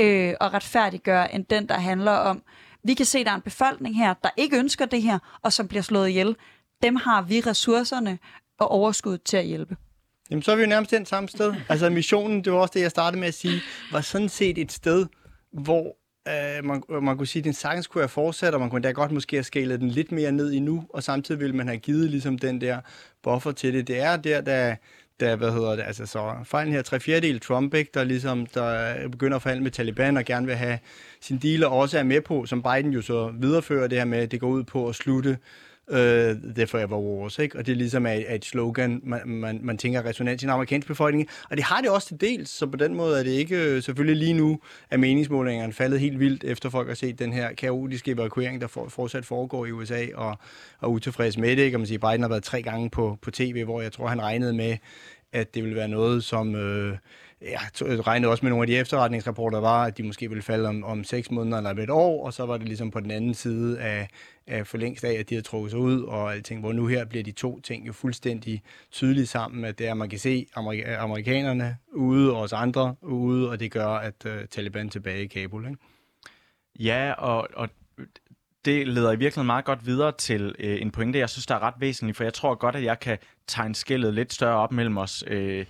[0.00, 2.42] øh, at retfærdiggøre, end den, der handler om,
[2.84, 5.68] vi kan se, der er en befolkning her, der ikke ønsker det her, og som
[5.68, 6.36] bliver slået ihjel.
[6.82, 8.18] Dem har vi ressourcerne
[8.58, 9.76] og overskud til at hjælpe.
[10.30, 11.54] Jamen, så er vi jo nærmest den samme sted.
[11.68, 13.60] Altså, missionen, det var også det, jeg startede med at sige,
[13.92, 15.06] var sådan set et sted,
[15.52, 15.96] hvor
[16.28, 18.82] øh, man, øh, man kunne sige, at den sagtens kunne have fortsat, og man kunne
[18.82, 21.78] da godt måske have skalet den lidt mere ned endnu, og samtidig ville man have
[21.78, 22.80] givet ligesom den der
[23.22, 23.88] buffer til det.
[23.88, 24.76] Det er der, der,
[25.20, 28.94] der hvad hedder det, altså så fejlen her, tre fjerdedel Trump, ikke, der ligesom, der
[29.08, 30.78] begynder at forhandle med Taliban og gerne vil have
[31.20, 34.18] sin deal og også er med på, som Biden jo så viderefører det her med,
[34.18, 35.38] at det går ud på at slutte
[35.90, 37.58] øh, The Forever Wars, ikke?
[37.58, 40.88] Og det ligesom er, er et slogan, man, man, man tænker resonans i den amerikanske
[40.88, 41.28] befolkning.
[41.50, 43.82] Og det har det også til dels, så på den måde er det ikke, øh,
[43.82, 48.10] selvfølgelig lige nu, er meningsmålingerne faldet helt vildt, efter folk har set den her kaotiske
[48.10, 50.38] evakuering, der for, fortsat foregår i USA, og,
[50.80, 51.62] og utilfreds med det.
[51.62, 51.76] Ikke?
[51.76, 54.22] Og man siger, Biden har været tre gange på, på tv, hvor jeg tror, han
[54.22, 54.76] regnede med,
[55.32, 56.54] at det ville være noget, som...
[56.54, 56.96] Øh,
[57.40, 60.68] jeg øh, regnede også med nogle af de efterretningsrapporter, var, at de måske ville falde
[60.68, 63.34] om, om seks måneder eller et år, og så var det ligesom på den anden
[63.34, 64.08] side af,
[64.46, 67.24] af forlængst af, at de havde trukket sig ud, og alting, hvor nu her bliver
[67.24, 70.88] de to ting jo fuldstændig tydelige sammen, at det er, at man kan se amerik-
[70.98, 75.26] amerikanerne ude, og os andre ude, og det gør, at uh, Taliban er tilbage i
[75.26, 75.66] Kabul.
[75.66, 75.78] Ikke?
[76.78, 77.68] Ja, og, og
[78.64, 81.62] det leder i virkeligheden meget godt videre til øh, en pointe, jeg synes, der er
[81.62, 84.96] ret væsentlig, for jeg tror godt, at jeg kan tegne skillet lidt større op mellem
[84.96, 85.24] os.
[85.26, 85.66] Øh,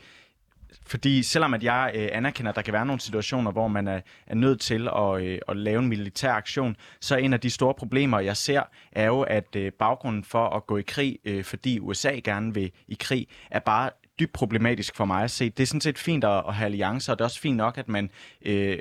[0.87, 4.01] fordi selvom at jeg øh, anerkender, at der kan være nogle situationer, hvor man er,
[4.27, 7.75] er nødt til at, øh, at lave en militær aktion, så en af de store
[7.75, 11.81] problemer, jeg ser, er jo, at øh, baggrunden for at gå i krig, øh, fordi
[11.81, 15.51] USA gerne vil i krig, er bare dybt problematisk for mig at se.
[15.51, 17.79] Det er sådan set fint at, at have alliancer, og det er også fint nok,
[17.79, 18.11] at man
[18.43, 18.79] øh,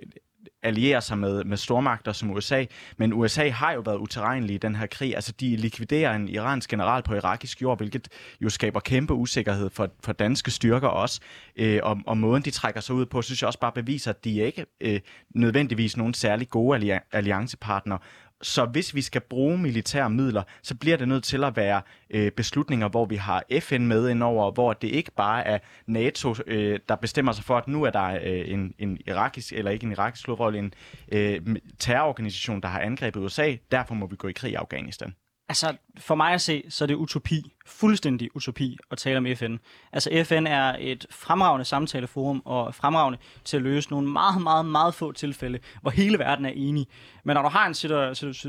[0.64, 2.66] alliere sig med, med stormagter som USA,
[2.98, 5.16] men USA har jo været uterrenelig i den her krig.
[5.16, 8.08] Altså, de likviderer en iransk general på irakisk jord, hvilket
[8.42, 11.22] jo skaber kæmpe usikkerhed for, for danske styrker også.
[11.56, 14.24] Øh, og, og måden, de trækker sig ud på, synes jeg også bare beviser, at
[14.24, 15.00] de ikke øh,
[15.36, 17.98] nødvendigvis nogen særlig gode alliancepartner.
[18.42, 22.32] Så hvis vi skal bruge militære midler, så bliver det nødt til at være øh,
[22.32, 26.96] beslutninger, hvor vi har FN med indover, hvor det ikke bare er NATO, øh, der
[26.96, 30.24] bestemmer sig for, at nu er der øh, en, en irakisk, eller ikke en irakisk
[30.24, 30.74] slårolle, en
[31.12, 31.42] øh,
[31.80, 33.56] terrororganisation, der har angrebet USA.
[33.72, 35.14] Derfor må vi gå i krig i Afghanistan.
[35.50, 39.56] Altså, for mig at se, så er det utopi, fuldstændig utopi at tale om FN.
[39.94, 44.96] Altså, FN er et fremragende samtaleforum og fremragende til at løse nogle meget, meget, meget
[44.96, 46.86] få tilfælde, hvor hele verden er enige.
[47.24, 47.74] Men når du har en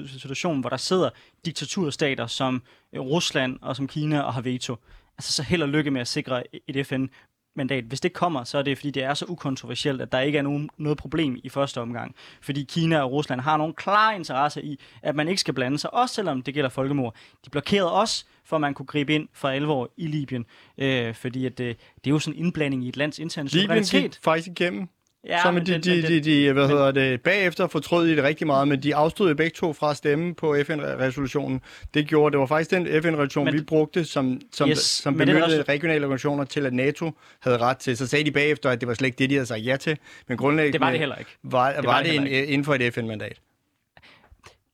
[0.09, 1.11] situation, hvor der sidder
[1.45, 2.63] diktaturstater som
[2.97, 4.77] Rusland og som Kina og har veto,
[5.19, 7.07] altså så held og lykke med at sikre et FN
[7.55, 7.85] mandat.
[7.85, 10.43] Hvis det kommer, så er det, fordi det er så ukontroversielt, at der ikke er
[10.43, 12.15] nogen, noget problem i første omgang.
[12.41, 15.95] Fordi Kina og Rusland har nogle klare interesser i, at man ikke skal blande sig,
[15.95, 17.15] også selvom det gælder folkemord.
[17.45, 20.47] De blokerede også, for at man kunne gribe ind for alvor i Libyen.
[20.79, 23.83] Øh, fordi at, øh, det er jo sådan en indblanding i et lands interne Libyen
[23.83, 24.89] gik faktisk igennem
[25.27, 28.47] Ja, så men de, de, de, de, hvad hedder det, bagefter fortrød de det rigtig
[28.47, 31.61] meget, men de afstod jo begge to fra at stemme på FN-resolutionen.
[31.95, 35.65] Det gjorde, det var faktisk den FN-resolution, vi brugte, som, som, yes, som bemyndigede også...
[35.69, 37.97] regionale organisationer til, at NATO havde ret til.
[37.97, 39.97] Så sagde de bagefter, at det var slet ikke det, de havde sagt ja til.
[40.29, 41.31] Men grundlæggende det var det heller ikke.
[41.43, 43.41] Var, det var, var det, det en, inden for et FN-mandat.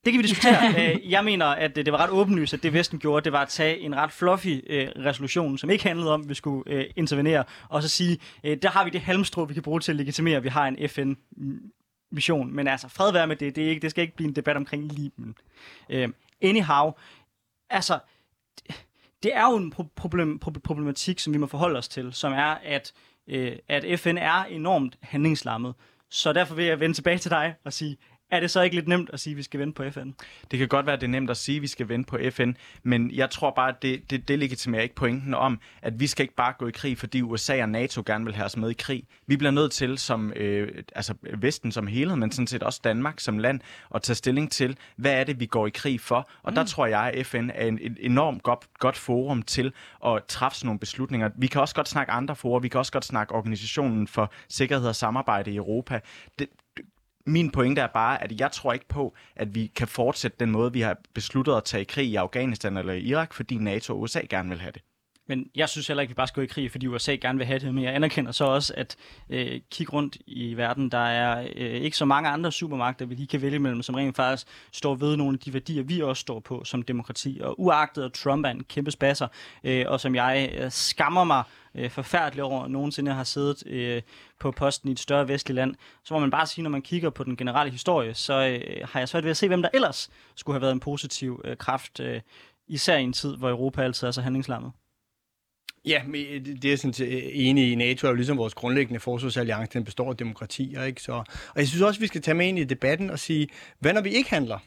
[0.05, 0.75] Det kan vi diskutere.
[0.81, 3.43] Øh, jeg mener, at øh, det var ret åbenlyst, at det Vesten gjorde, det var
[3.43, 6.85] at tage en ret fluffy øh, resolution, som ikke handlede om, at vi skulle øh,
[6.97, 9.97] intervenere, og så sige, øh, der har vi det halmstrå, vi kan bruge til at
[9.97, 11.13] legitimere, at vi har en FN
[12.13, 12.53] mission.
[12.53, 13.57] Men altså, fred være med det.
[13.57, 15.35] Det, er ikke, det skal ikke blive en debat omkring Libyen.
[15.89, 16.09] Øh,
[16.43, 16.93] anyhow,
[17.71, 17.99] altså,
[19.23, 22.93] det er jo en problem, problematik, som vi må forholde os til, som er, at,
[23.29, 25.75] øh, at FN er enormt handlingslammet.
[26.11, 27.97] Så derfor vil jeg vende tilbage til dig og sige,
[28.31, 30.11] er det så ikke lidt nemt at sige, at vi skal vente på FN?
[30.51, 32.19] Det kan godt være, at det er nemt at sige, at vi skal vente på
[32.31, 36.07] FN, men jeg tror bare, at det, det, det legitimerer ikke pointen om, at vi
[36.07, 38.71] skal ikke bare gå i krig, fordi USA og NATO gerne vil have os med
[38.71, 39.05] i krig.
[39.27, 43.21] Vi bliver nødt til, som øh, altså Vesten som helhed, men sådan set også Danmark
[43.21, 43.61] som land,
[43.95, 46.31] at tage stilling til, hvad er det, vi går i krig for?
[46.43, 46.55] Og mm.
[46.55, 49.73] der tror jeg, at FN er en, et enormt godt, godt forum til
[50.07, 51.31] at træffe sådan nogle beslutninger.
[51.37, 54.89] Vi kan også godt snakke andre forer, vi kan også godt snakke Organisationen for Sikkerhed
[54.89, 56.01] og Samarbejde i Europa.
[56.39, 56.49] Det,
[57.27, 60.73] min pointe er bare, at jeg tror ikke på, at vi kan fortsætte den måde,
[60.73, 64.01] vi har besluttet at tage i krig i Afghanistan eller i Irak, fordi NATO og
[64.01, 64.83] USA gerne vil have det.
[65.31, 67.39] Men jeg synes heller ikke, at vi bare skal gå i krig, fordi USA gerne
[67.39, 67.75] vil have det.
[67.75, 68.97] Men jeg anerkender så også, at
[69.29, 73.27] øh, kig rundt i verden, der er øh, ikke så mange andre supermagter, vi lige
[73.27, 76.41] kan vælge mellem, som rent faktisk står ved nogle af de værdier, vi også står
[76.41, 77.41] på som demokrati.
[77.43, 79.29] Og uagtet at Trump er en kæmpe spasser,
[79.65, 81.43] øh, og som jeg øh, skammer mig
[81.75, 84.03] øh, forfærdeligt over, nogensinde har siddet øh,
[84.41, 87.11] på posten i et større vestligt land, så må man bare sige, når man kigger
[87.11, 90.11] på den generelle historie, så øh, har jeg svært ved at se, hvem der ellers
[90.37, 92.21] skulle have været en positiv øh, kraft, øh,
[92.69, 94.73] især i en tid, hvor Europa altid er så handlingslammet.
[95.87, 97.75] Ja, øh, det er jeg sådan øh, enig i.
[97.75, 101.03] NATO er jo ligesom vores grundlæggende forsvarsalliance, den består af demokratier, ikke?
[101.03, 101.25] Så, og
[101.57, 104.01] jeg synes også, at vi skal tage med ind i debatten og sige, hvad når
[104.01, 104.59] vi ikke handler?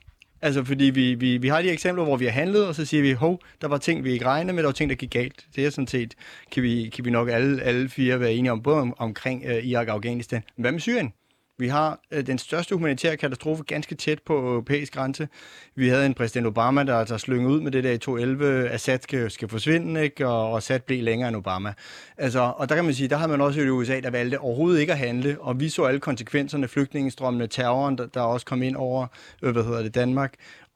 [0.41, 3.03] Altså, fordi vi, vi, vi har de eksempler, hvor vi har handlet, og så siger
[3.03, 5.45] vi, hov, der var ting, vi ikke regnede med, der var ting, der gik galt.
[5.55, 6.13] Det er sådan set,
[6.51, 9.65] kan vi, kan vi nok alle, alle fire være enige om, både om, omkring øh,
[9.65, 10.43] Irak og Afghanistan.
[10.55, 11.13] Men hvad med Syrien?
[11.63, 15.27] Vi har øh, den største humanitære katastrofe ganske tæt på europæisk grænse.
[15.75, 18.99] Vi havde en præsident Obama, der, der slyngede ud med det der i 2011, Assad
[19.01, 20.27] skal, skal forsvinde, ikke?
[20.27, 21.73] Og, og Assad blev længere end Obama.
[22.17, 24.79] Altså, og der kan man sige, der har man også i USA, der valgte overhovedet
[24.79, 28.75] ikke at handle, og vi så alle konsekvenserne, flygtningestrømmene, terroren, der, der også kom ind
[28.75, 29.07] over,
[29.41, 30.33] øh, hvad hedder det, Danmark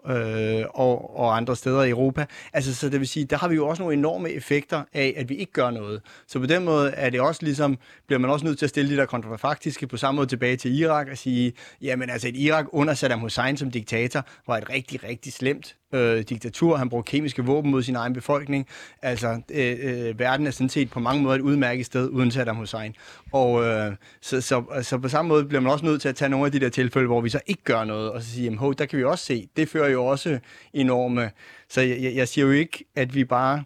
[0.10, 2.26] øh, og, og andre steder i Europa.
[2.54, 5.30] Altså, så det vil sige, der har vi jo også nogle enorme effekter af, at
[5.30, 6.02] vi ikke gør noget.
[6.28, 8.92] Så på den måde er det også ligesom, bliver man også nødt til at stille
[8.92, 12.66] de der kontrafaktiske på samme måde tilbage til Irak og sige, jamen altså et Irak
[12.72, 16.78] under Saddam Hussein som diktator var et rigtig, rigtig slemt øh, diktatur.
[16.78, 18.68] Han brugte kemiske våben mod sin egen befolkning.
[19.02, 22.56] Altså, øh, øh, verden er sådan set på mange måder et udmærket sted uden Saddam
[22.56, 22.96] Hussein.
[23.32, 23.92] Og øh,
[24.22, 26.52] så, så, så på samme måde bliver man også nødt til at tage nogle af
[26.52, 29.00] de der tilfælde, hvor vi så ikke gør noget, og så sige, jamen, der kan
[29.00, 30.40] vi også se, det fører jo også
[30.74, 31.32] enorme...
[31.70, 33.64] Så jeg, jeg siger jo ikke, at vi bare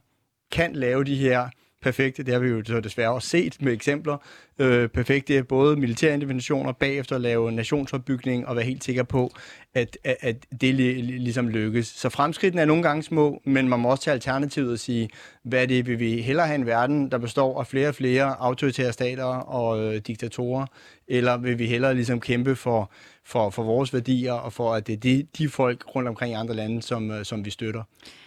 [0.51, 1.49] kan lave de her
[1.81, 4.17] perfekte, det har vi jo så desværre også set med eksempler,
[4.59, 9.31] øh, perfekte både militære interventioner, bagefter at lave nationsopbygning og være helt sikker på,
[9.73, 11.87] at, at, at det ligesom lykkes.
[11.87, 15.09] Så fremskridtene er nogle gange små, men man må også tage alternativet og sige,
[15.43, 18.35] hvad er det, vil vi hellere have en verden, der består af flere og flere
[18.39, 20.65] autoritære stater og øh, diktatorer,
[21.07, 22.91] eller vil vi hellere ligesom kæmpe for,
[23.25, 26.35] for, for vores værdier, og for at det er de, de folk rundt omkring i
[26.35, 27.83] andre lande, som, øh, som vi støtter.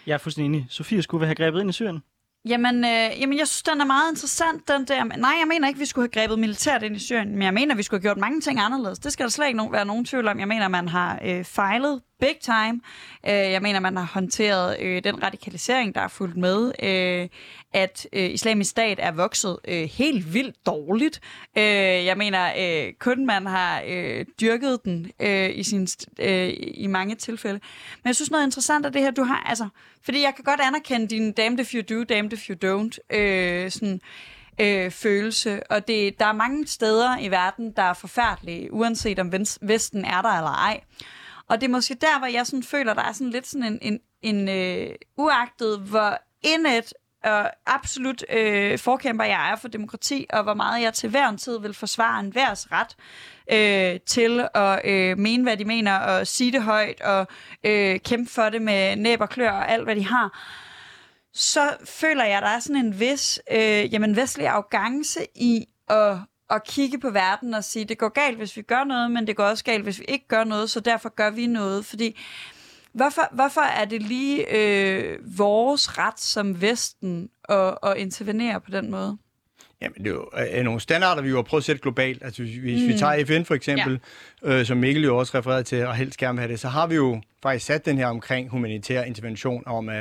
[0.07, 0.67] Jeg er fuldstændig enig.
[0.69, 2.01] Sofie skulle vi have grebet ind i Syrien?
[2.49, 5.05] Jamen, øh, jamen, jeg synes, den er meget interessant, den der.
[5.05, 7.75] Nej, jeg mener ikke, vi skulle have grebet militært ind i Syrien, men jeg mener,
[7.75, 8.99] vi skulle have gjort mange ting anderledes.
[8.99, 10.39] Det skal der slet ikke no- være nogen tvivl om.
[10.41, 12.81] Jeg mener, man har øh, fejlet big time.
[13.27, 16.73] Øh, jeg mener, man har håndteret øh, den radikalisering, der er fulgt med.
[16.83, 17.29] Øh,
[17.73, 21.21] at øh, islamisk stat er vokset øh, helt vildt dårligt.
[21.59, 21.65] Øh,
[22.05, 27.15] jeg mener, øh, kun man har øh, dyrket den øh, i, sin, øh, i mange
[27.15, 27.61] tilfælde.
[28.03, 29.69] Men jeg synes noget interessant er det her, du har, altså,
[30.05, 33.71] fordi jeg kan godt anerkende din damned if you do, damned if you don't, øh,
[33.71, 34.01] sådan,
[34.61, 35.63] øh, følelse.
[35.71, 40.23] Og det, der er mange steder i verden, der er forfærdelige, uanset om Vesten er
[40.23, 40.81] der eller ej.
[41.49, 43.79] Og det er måske der, hvor jeg sådan føler, der er sådan lidt sådan en,
[43.83, 46.93] en, en øh, uagtet, hvor indet
[47.25, 51.39] og absolut øh, forkæmper jeg er for demokrati, og hvor meget jeg til hver en
[51.39, 52.97] tid vil forsvare en ret
[53.53, 57.27] øh, til at øh, mene, hvad de mener, og sige det højt, og
[57.65, 60.41] øh, kæmpe for det med næb og klør og alt, hvad de har,
[61.33, 66.17] så føler jeg, at der er sådan en vis øh, jamen, vestlig arrogance i at
[66.51, 69.37] at kigge på verden og sige, det går galt, hvis vi gør noget, men det
[69.37, 71.85] går også galt, hvis vi ikke gør noget, så derfor gør vi noget.
[71.85, 72.21] Fordi
[72.93, 78.91] hvorfor, hvorfor er det lige øh, vores ret som Vesten at, at intervenere på den
[78.91, 79.19] måde?
[79.83, 82.25] Jamen, det er jo øh, nogle standarder, vi jo har prøvet at sætte globalt.
[82.25, 82.89] Altså, hvis mm.
[82.89, 84.01] vi tager FN for eksempel,
[84.45, 84.59] ja.
[84.59, 86.87] øh, som Mikkel jo også refererede til, og helst gerne vil have det, så har
[86.87, 89.95] vi jo faktisk sat den her omkring humanitær intervention om uh,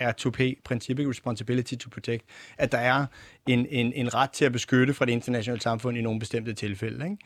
[0.00, 2.24] R2P, Principial Responsibility to Protect,
[2.58, 3.06] at der er
[3.46, 7.04] en, en, en ret til at beskytte fra det internationale samfund i nogle bestemte tilfælde.
[7.04, 7.16] Ikke?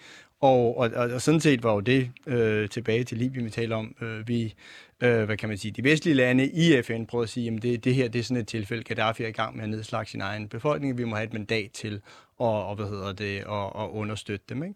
[0.45, 3.77] Og, og, og, og sådan set var jo det øh, tilbage til Libyen, vi taler
[3.77, 3.95] om.
[4.03, 4.55] Øh, vi,
[5.01, 7.85] øh, hvad kan man sige, de vestlige lande i FN prøvede at sige, at det,
[7.85, 10.21] det her det er sådan et tilfælde, Gaddafi er i gang med at nedslagge sin
[10.21, 12.01] egen befolkning, vi må have et mandat til at,
[12.39, 14.63] og, hvad hedder det, at, at understøtte dem.
[14.63, 14.75] Ikke?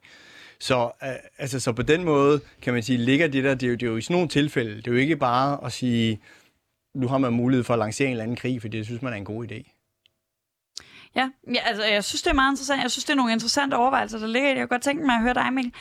[0.61, 3.71] Så, øh, altså, så på den måde, kan man sige, ligger det der, det er,
[3.71, 6.21] jo, det er jo i sådan nogle tilfælde, det er jo ikke bare at sige,
[6.95, 9.13] nu har man mulighed for at lancere en eller anden krig, for det synes man
[9.13, 9.78] er en god idé.
[11.15, 12.83] Ja, ja altså, jeg synes, det er meget interessant.
[12.83, 14.59] Jeg synes, det er nogle interessante overvejelser, der ligger i det.
[14.59, 15.73] Jeg kunne godt tænke mig at høre dig, Mikkel.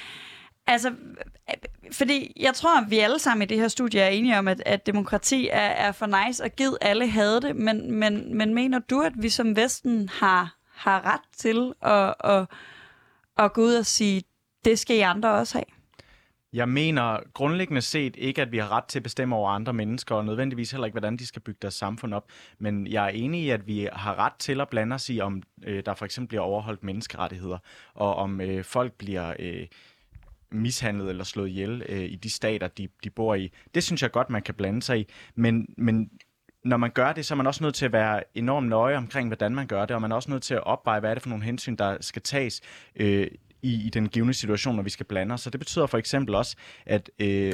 [0.68, 1.56] Altså, øh,
[1.92, 4.64] fordi jeg tror, at vi alle sammen i det her studie er enige om, at,
[4.66, 8.80] at demokrati er, er for nice, og givet alle havde det, men, men, men mener
[8.80, 12.46] du, at vi som Vesten har, har ret til at, at,
[13.38, 14.24] at gå ud og sige,
[14.66, 15.77] det skal I andre også have?
[16.58, 20.16] Jeg mener grundlæggende set ikke, at vi har ret til at bestemme over andre mennesker,
[20.16, 22.26] og nødvendigvis heller ikke, hvordan de skal bygge deres samfund op.
[22.60, 25.44] Men jeg er enig i, at vi har ret til at blande os i, om
[25.64, 27.58] øh, der for eksempel bliver overholdt menneskerettigheder,
[27.94, 29.34] og om øh, folk bliver...
[29.40, 29.68] Øh,
[30.52, 33.52] mishandlet eller slået ihjel øh, i de stater, de, de bor i.
[33.76, 35.08] Det synes jeg godt, man kan blande sig i.
[35.36, 36.10] Men, men
[36.64, 39.30] når man gør det, så er man også nødt til at være enormt nøje omkring,
[39.30, 41.24] hvordan man gør det, og man er også nødt til at opveje, hvad er det
[41.24, 42.62] for nogle hensyn, der skal tages
[42.96, 43.28] øh,
[43.68, 45.42] i, i den givende situation, når vi skal blande os.
[45.42, 47.54] Så det betyder for eksempel også, at øh,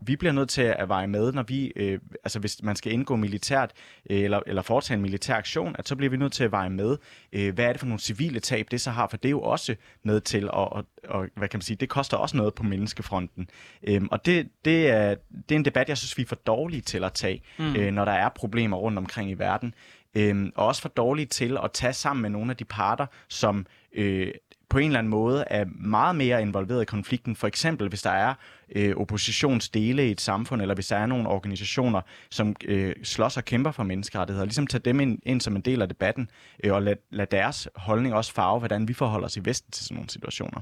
[0.00, 3.16] vi bliver nødt til at veje med, når vi, øh, altså hvis man skal indgå
[3.16, 3.70] militært
[4.10, 6.70] øh, eller, eller foretage en militær aktion, at så bliver vi nødt til at veje
[6.70, 6.96] med,
[7.32, 9.42] øh, hvad er det for nogle civile tab, det så har, for det er jo
[9.42, 12.62] også med til, og, og, og hvad kan man sige, det koster også noget på
[12.62, 13.48] menneskefronten.
[13.82, 15.14] Øh, og det, det, er,
[15.48, 17.76] det er en debat, jeg synes, vi er for dårlige til at tage, mm.
[17.76, 19.74] øh, når der er problemer rundt omkring i verden.
[20.14, 23.66] Øh, og også for dårlige til at tage sammen med nogle af de parter, som
[23.94, 24.32] øh,
[24.72, 27.36] på en eller anden måde er meget mere involveret i konflikten.
[27.36, 28.34] For eksempel, hvis der er
[28.76, 33.44] øh, oppositionsdele i et samfund, eller hvis der er nogle organisationer, som øh, slås og
[33.44, 34.46] kæmper for menneskerettigheder.
[34.46, 36.30] Ligesom tage dem ind, ind som en del af debatten,
[36.64, 39.84] øh, og lad, lad deres holdning også farve, hvordan vi forholder os i Vesten til
[39.84, 40.60] sådan nogle situationer.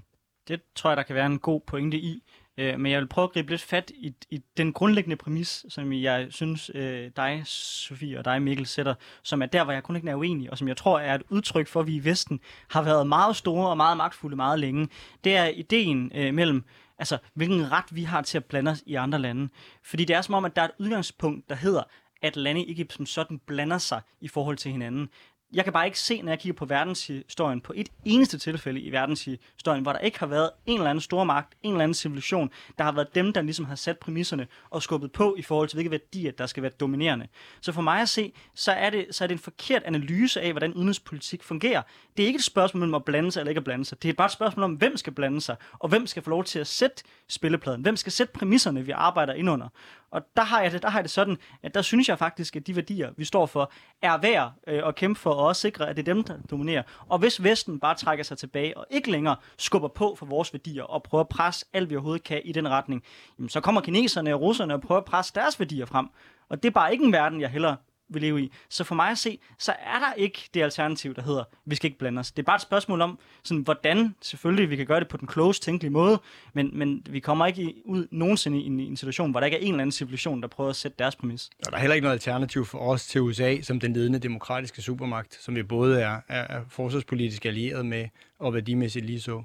[0.49, 2.23] Det tror jeg, der kan være en god pointe i.
[2.61, 5.93] Øh, men jeg vil prøve at gribe lidt fat i, i den grundlæggende præmis, som
[5.93, 9.97] jeg synes, øh, dig, Sofie, og dig, Mikkel, sætter, som er der, hvor jeg kun
[9.97, 12.41] ikke er uenig, og som jeg tror er et udtryk for, at vi i Vesten
[12.69, 14.89] har været meget store og meget magtfulde meget længe.
[15.25, 16.65] Det er ideen øh, mellem
[16.99, 19.49] altså, hvilken ret vi har til at blande os i andre lande.
[19.83, 21.83] Fordi det er som om, at der er et udgangspunkt, der hedder,
[22.23, 25.09] at lande ikke som sådan blander sig i forhold til hinanden
[25.53, 28.93] jeg kan bare ikke se, når jeg kigger på verdenshistorien, på et eneste tilfælde i
[28.93, 32.85] verdenshistorien, hvor der ikke har været en eller anden stormagt, en eller anden civilisation, der
[32.85, 35.91] har været dem, der ligesom har sat præmisserne og skubbet på i forhold til, hvilke
[35.91, 37.27] værdier, der skal være dominerende.
[37.61, 40.51] Så for mig at se, så er det, så er det en forkert analyse af,
[40.53, 41.83] hvordan udenrigspolitik fungerer.
[42.17, 44.03] Det er ikke et spørgsmål om at blande sig eller ikke at blande sig.
[44.03, 46.45] Det er bare et spørgsmål om, hvem skal blande sig, og hvem skal få lov
[46.45, 47.83] til at sætte spillepladen.
[47.83, 49.69] Hvem skal sætte præmisserne, vi arbejder ind under.
[50.11, 52.57] Og der har, jeg det, der har jeg det sådan, at der synes jeg faktisk,
[52.57, 55.89] at de værdier, vi står for, er værd øh, at kæmpe for, og også sikre,
[55.89, 56.83] at det er dem, der dominerer.
[57.09, 60.83] Og hvis Vesten bare trækker sig tilbage, og ikke længere skubber på for vores værdier,
[60.83, 63.03] og prøver at presse alt, vi overhovedet kan i den retning,
[63.39, 66.09] jamen, så kommer kineserne og russerne og prøver at presse deres værdier frem.
[66.49, 67.77] Og det er bare ikke en verden, jeg heller
[68.11, 68.53] vil leve i.
[68.69, 71.87] Så for mig at se, så er der ikke det alternativ, der hedder, vi skal
[71.87, 72.33] ikke blande os.
[72.33, 75.29] Det er bare et spørgsmål om, sådan, hvordan selvfølgelig vi kan gøre det på den
[75.29, 76.21] klogest tænkelige måde,
[76.55, 79.57] men, men vi kommer ikke ud nogensinde i en, i en situation, hvor der ikke
[79.57, 81.51] er en eller anden civilisation, der prøver at sætte deres præmis.
[81.67, 84.83] Og der er heller ikke noget alternativ for os til USA som den ledende demokratiske
[84.83, 89.43] supermagt, som vi både er, er, forsvarspolitisk allieret med og værdimæssigt lige så.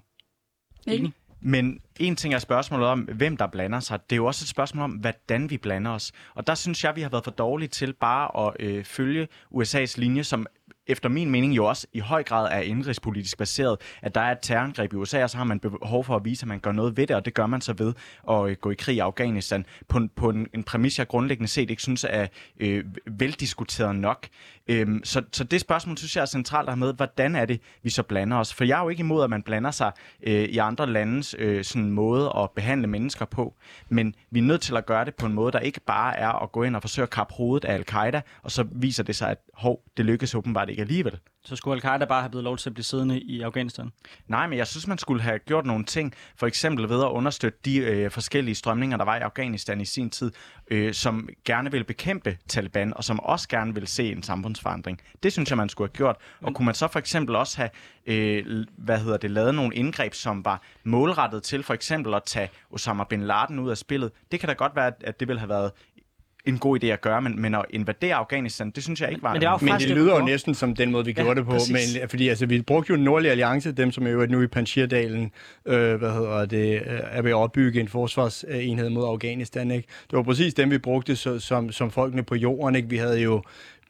[0.88, 1.12] Ikke?
[1.48, 4.00] Men en ting er spørgsmålet om, hvem der blander sig.
[4.10, 6.12] Det er jo også et spørgsmål om, hvordan vi blander os.
[6.36, 9.94] Og der synes jeg, vi har været for dårlige til bare at øh, følge USA's
[9.98, 10.46] linje, som
[10.88, 14.38] efter min mening jo også i høj grad er indrigspolitisk baseret, at der er et
[14.42, 16.98] terrorangreb i USA, og så har man behov for at vise, at man gør noget
[16.98, 17.94] ved det, og det gør man så ved
[18.30, 21.70] at øh, gå i krig i Afghanistan på, på en, en præmis, jeg grundlæggende set
[21.70, 22.28] ikke synes er
[22.60, 24.28] øh, veldiskuteret nok.
[24.68, 27.90] Øhm, så, så det spørgsmål synes jeg er centralt at med, hvordan er det, vi
[27.90, 28.54] så blander os?
[28.54, 29.92] For jeg er jo ikke imod, at man blander sig
[30.24, 33.54] øh, i andre landes øh, sådan måde at behandle mennesker på,
[33.90, 36.44] men vi er nødt til at gøre det på en måde, der ikke bare er
[36.44, 39.30] at gå ind og forsøge at kappe hovedet af al-Qaida, og så viser det sig,
[39.30, 41.20] at hov, det lykkes åbenbart ikke alligevel.
[41.46, 43.92] Så skulle al-Qaida bare have blevet lov til at blive siddende i Afghanistan?
[44.28, 47.60] Nej, men jeg synes, man skulle have gjort nogle ting, for eksempel ved at understøtte
[47.66, 50.32] de øh, forskellige strømninger, der var i Afghanistan i sin tid,
[50.72, 55.02] øh, som gerne ville bekæmpe Taliban, og som også gerne ville se en samfundsforandring.
[55.24, 56.16] Det synes jeg, man skulle have gjort.
[56.42, 57.70] Og kunne man så for eksempel også have
[58.06, 62.50] øh, hvad hedder det, lavet nogle indgreb, som var målrettet til for eksempel at tage
[62.72, 64.12] Osama Bin Laden ud af spillet?
[64.32, 65.72] Det kan da godt være, at det ville have været
[66.46, 69.34] en god idé at gøre, men, men at invadere Afghanistan, det synes jeg ikke var...
[69.34, 71.24] Men det jo Men faktisk det det, lyder jo næsten som den måde, vi Ja,
[71.24, 71.52] gjorde det på.
[71.52, 71.98] præcis.
[72.02, 74.48] Men, fordi altså, vi brugte jo den nordlige alliance, dem som jo er nu i
[74.48, 75.32] Panjshirdalen,
[75.66, 76.82] øh, hvad hedder det, øh,
[77.12, 79.72] er ved at opbygge en forsvarsenhed mod Afghanistan.
[79.72, 79.88] Ikke?
[80.12, 82.76] Det var præcis dem, vi brugte så, som, som folkene på jorden.
[82.76, 82.90] Ikke?
[82.90, 83.42] Vi havde jo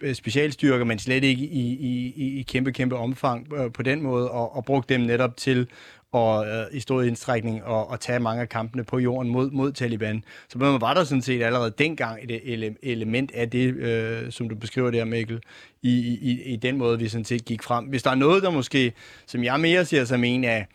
[0.01, 4.01] øh, specialstyrker, men slet ikke i, i, i, i kæmpe, kæmpe omfang øh, på den
[4.01, 5.67] måde, og, og brugte dem netop til
[6.15, 9.71] og øh, i stor indstrækning og, og tage mange af kampene på jorden mod, mod
[9.71, 10.23] Taliban.
[10.49, 14.49] Så man var der sådan set allerede dengang et ele- element af det, øh, som
[14.49, 15.39] du beskriver der, Mikkel,
[15.81, 17.85] i, i, i den måde, vi sådan set gik frem.
[17.85, 18.93] Hvis der er noget, der måske,
[19.25, 20.67] som jeg mere ser som en af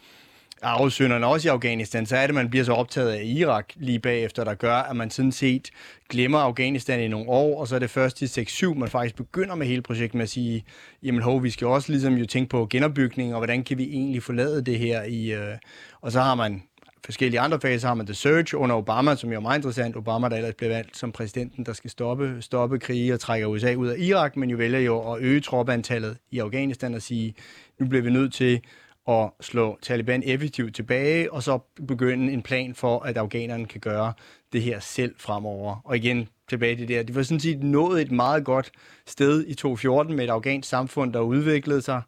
[0.63, 3.99] arvesynderne også i Afghanistan, så er det, at man bliver så optaget af Irak lige
[3.99, 5.71] bagefter, der gør, at man sådan set
[6.09, 9.55] glemmer Afghanistan i nogle år, og så er det først i 6-7, man faktisk begynder
[9.55, 10.65] med hele projektet med at sige,
[11.03, 14.23] jamen hov, vi skal også ligesom jo tænke på genopbygning, og hvordan kan vi egentlig
[14.23, 15.33] forlade det her i...
[15.33, 15.57] Øh,
[16.01, 16.63] og så har man
[17.05, 19.97] forskellige andre faser har man The Surge under Obama, som jo er meget interessant.
[19.97, 23.75] Obama, der ellers blev valgt som præsidenten, der skal stoppe, stoppe krige og trække USA
[23.75, 27.35] ud af Irak, men jo vælger jo at øge troppeantallet i Afghanistan og sige,
[27.79, 28.61] nu bliver vi nødt til
[29.09, 34.13] at slå Taliban effektivt tilbage, og så begynde en plan for, at afghanerne kan gøre
[34.53, 35.81] det her selv fremover.
[35.85, 37.03] Og igen, tilbage til det der.
[37.03, 38.71] Det var sådan set nået et meget godt
[39.07, 42.03] sted i 2014 med et afghansk samfund, der udviklede sig.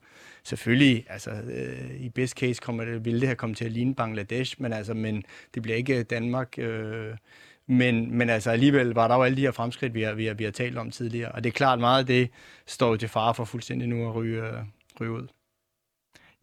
[0.45, 3.95] Selvfølgelig, altså øh, i best case kommer det, ville det her komme til at ligne
[3.95, 5.24] Bangladesh, men altså, men
[5.55, 6.59] det bliver ikke Danmark.
[6.59, 7.16] Øh,
[7.66, 10.34] men, men altså alligevel var der jo alle de her fremskridt, vi har, vi har,
[10.34, 11.32] vi har talt om tidligere.
[11.32, 12.30] Og det er klart, meget af det
[12.66, 14.59] står jo til fare for fuldstændig nu at ryge, øh,
[15.01, 15.26] ryge ud.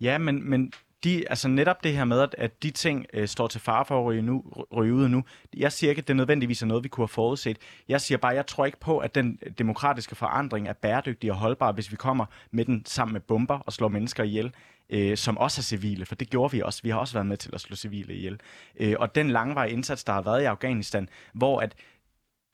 [0.02, 0.74] Ja, men, men
[1.04, 4.00] de, altså netop det her med, at, at de ting øh, står til fare for
[4.00, 4.44] at ryge, nu,
[4.76, 5.24] ryge ud nu.
[5.58, 7.58] Jeg siger ikke, at det nødvendigvis er noget, vi kunne have forudset.
[7.88, 11.38] Jeg siger bare, at jeg tror ikke på, at den demokratiske forandring er bæredygtig og
[11.38, 14.54] holdbar, hvis vi kommer med den sammen med bomber og slår mennesker ihjel,
[14.90, 16.80] øh, som også er civile, for det gjorde vi også.
[16.84, 18.40] Vi har også været med til at slå civile ihjel.
[18.80, 21.76] Øh, og den langvarige indsats, der har været i Afghanistan, hvor at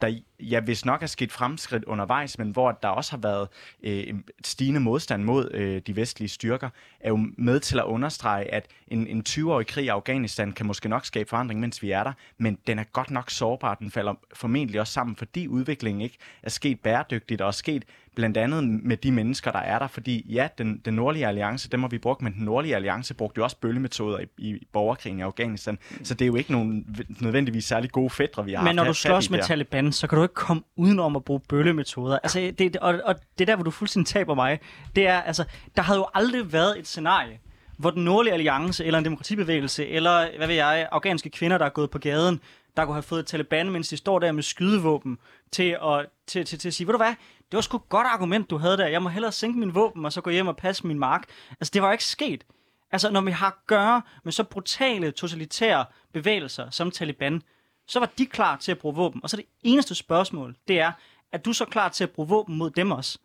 [0.02, 3.48] der ja, hvis nok er sket fremskridt undervejs, men hvor der også har været
[3.84, 6.70] øh, stigende modstand mod øh, de vestlige styrker,
[7.00, 10.90] er jo med til at understrege, at en, en 20-årig krig i Afghanistan kan måske
[10.90, 13.76] nok skabe forandring, mens vi er der, men den er godt nok sårbar.
[13.76, 17.86] Den falder formentlig også sammen, fordi udviklingen ikke er sket bæredygtigt og er sket
[18.16, 19.88] blandt andet med de mennesker, der er der.
[19.88, 23.40] Fordi ja, den, den nordlige alliance, dem har vi brugt, men den nordlige alliance brugte
[23.40, 25.78] jo også bøllemetoder i, i borgerkrigen i Afghanistan.
[26.04, 28.94] Så det er jo ikke nogen nødvendigvis særlig gode fædre, vi har Men når du
[28.94, 29.46] slås med der.
[29.46, 32.20] Taliban, så kan du ikke komme udenom at bruge bøllemetoder.
[32.24, 34.60] Altså, det, og, og det er der, hvor du fuldstændig taber mig.
[34.96, 35.44] Det er, altså,
[35.76, 37.40] der havde jo aldrig været et scenarie,
[37.78, 41.70] hvor den nordlige alliance, eller en demokratibevægelse, eller, hvad ved jeg, afghanske kvinder, der er
[41.70, 42.40] gået på gaden,
[42.78, 45.18] der kunne have fået Taliban, mens de står der med skydevåben,
[45.52, 47.14] til at, til, til, til at sige, ved du hvad,
[47.52, 48.88] det var sgu et godt argument, du havde der.
[48.88, 51.24] Jeg må hellere sænke min våben, og så gå hjem og passe min mark.
[51.52, 52.46] Altså, det var ikke sket.
[52.92, 57.42] Altså, når vi har at gøre med så brutale, totalitære bevægelser som Taliban,
[57.88, 59.24] så var de klar til at bruge våben.
[59.24, 60.92] Og så det eneste spørgsmål, det er,
[61.32, 63.20] er du så klar til at bruge våben mod dem også?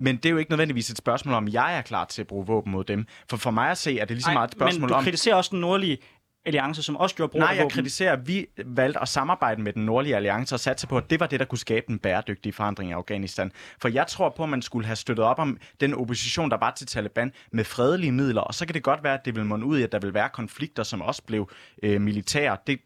[0.00, 2.46] Men det er jo ikke nødvendigvis et spørgsmål om, jeg er klar til at bruge
[2.46, 3.06] våben mod dem.
[3.30, 5.04] For for mig at se, er det lige så meget et spørgsmål men du om...
[5.04, 5.98] kritiserer også den nordlige
[6.44, 9.72] alliance, som også gjorde brug Nej, af jeg kritiserer, at vi valgte at samarbejde med
[9.72, 12.54] den nordlige alliance og satse på, at det var det, der kunne skabe en bæredygtig
[12.54, 13.52] forandring i Afghanistan.
[13.82, 16.70] For jeg tror på, at man skulle have støttet op om den opposition, der var
[16.70, 19.66] til Taliban med fredelige midler, og så kan det godt være, at det vil munde
[19.66, 21.50] ud i, at der vil være konflikter, som også blev
[21.82, 22.56] øh, militære.
[22.66, 22.80] Det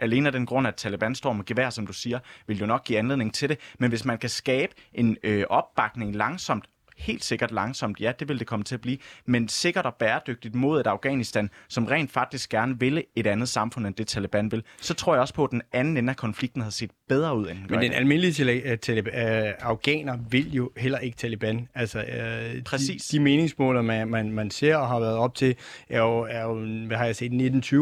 [0.00, 2.84] alene af den grund, at Taliban står med gevær, som du siger, vil jo nok
[2.84, 3.58] give anledning til det.
[3.78, 6.64] Men hvis man kan skabe en øh, opbakning langsomt
[6.96, 10.54] helt sikkert langsomt, ja, det vil det komme til at blive, men sikkert og bæredygtigt
[10.54, 14.62] mod et Afghanistan, som rent faktisk gerne ville et andet samfund, end det Taliban vil,
[14.80, 17.48] så tror jeg også på, at den anden ende af konflikten havde set bedre ud,
[17.48, 21.68] end Men den almindelige tali- tali- uh, afghaner vil jo heller ikke Taliban.
[21.74, 23.06] Altså, uh, Præcis.
[23.06, 25.56] De, de meningsmåler, man, man, man ser og har været op til,
[25.88, 26.54] er jo, er jo
[26.86, 27.32] hvad har jeg set,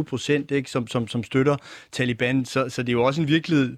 [0.01, 1.57] 19-20 procent, ikke, som, som, som støtter
[1.93, 2.45] Taliban.
[2.45, 3.77] Så, så det er jo også en virkelighed,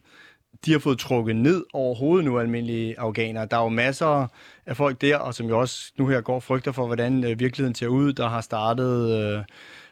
[0.64, 3.46] de har fået trukket ned overhovedet nu, almindelige afghanere.
[3.50, 4.26] Der er jo masser
[4.66, 7.74] af folk der, og som jo også nu her går frygter for, hvordan øh, virkeligheden
[7.74, 9.42] ser ud, der har startet øh,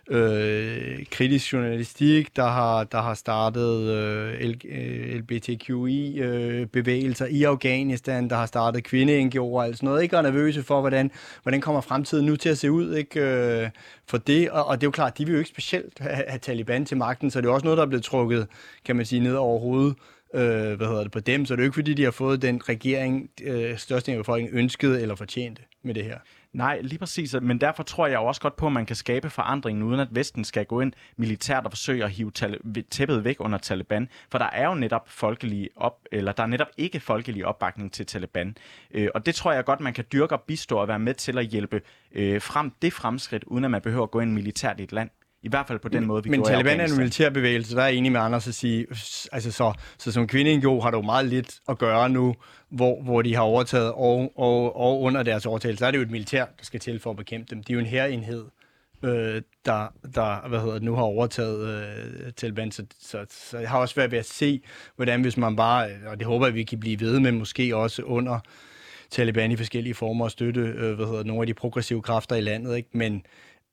[0.09, 8.37] øh, kritisk journalistik, der har, der har startet øh, LGBTQI-bevægelser øh, øh i Afghanistan, der
[8.37, 10.17] har startet kvinde og alt sådan noget, ikke?
[10.17, 11.11] Og er nervøse for, hvordan,
[11.43, 13.21] hvordan kommer fremtiden nu til at se ud, ikke?
[13.21, 13.71] Øh,
[14.07, 16.39] for det, og, og det er jo klart, de vil jo ikke specielt have, have
[16.39, 18.47] Taliban til magten, så det er også noget, der er blevet trukket,
[18.85, 19.95] kan man sige, ned over hovedet
[20.35, 22.43] øh, hvad hedder det, på dem, så det er jo ikke, fordi de har fået
[22.43, 26.19] den regering, øh, største af befolkningen ønskede eller fortjente med det her.
[26.53, 27.37] Nej, lige præcis.
[27.43, 30.45] Men derfor tror jeg også godt på, at man kan skabe forandringen, uden at Vesten
[30.45, 32.31] skal gå ind militært og forsøge at hive
[32.91, 34.09] tæppet væk under Taliban.
[34.31, 38.07] For der er jo netop folkelig op, eller der er netop ikke folkelig opbakning til
[38.07, 38.57] Taliban.
[38.91, 41.39] Øh, og det tror jeg godt, man kan dyrke og bistå og være med til
[41.39, 41.81] at hjælpe
[42.13, 45.11] øh, frem det fremskridt, uden at man behøver at gå ind militært i et land.
[45.43, 48.13] I hvert fald på den måde, vi Men Taliban er en militærbevægelse, der er enig
[48.13, 48.87] med Anders at sige,
[49.33, 52.35] altså så, så som kvinde jo har du meget lidt at gøre nu,
[52.69, 56.03] hvor, hvor de har overtaget, og, og, og under deres overtagelse, så er det jo
[56.03, 57.63] et militær, der skal til for at bekæmpe dem.
[57.63, 58.45] De er jo en herenhed,
[59.03, 63.71] øh, der, der hvad hedder det, nu har overtaget øh, Taliban, så, så, så jeg
[63.71, 64.61] har også været ved at se,
[64.97, 68.03] hvordan hvis man bare, og det håber jeg, vi kan blive ved med, måske også
[68.03, 68.39] under
[69.11, 72.37] Taliban i forskellige former at støtte øh, hvad hedder det, nogle af de progressive kræfter
[72.37, 72.89] i landet, ikke?
[72.93, 73.23] men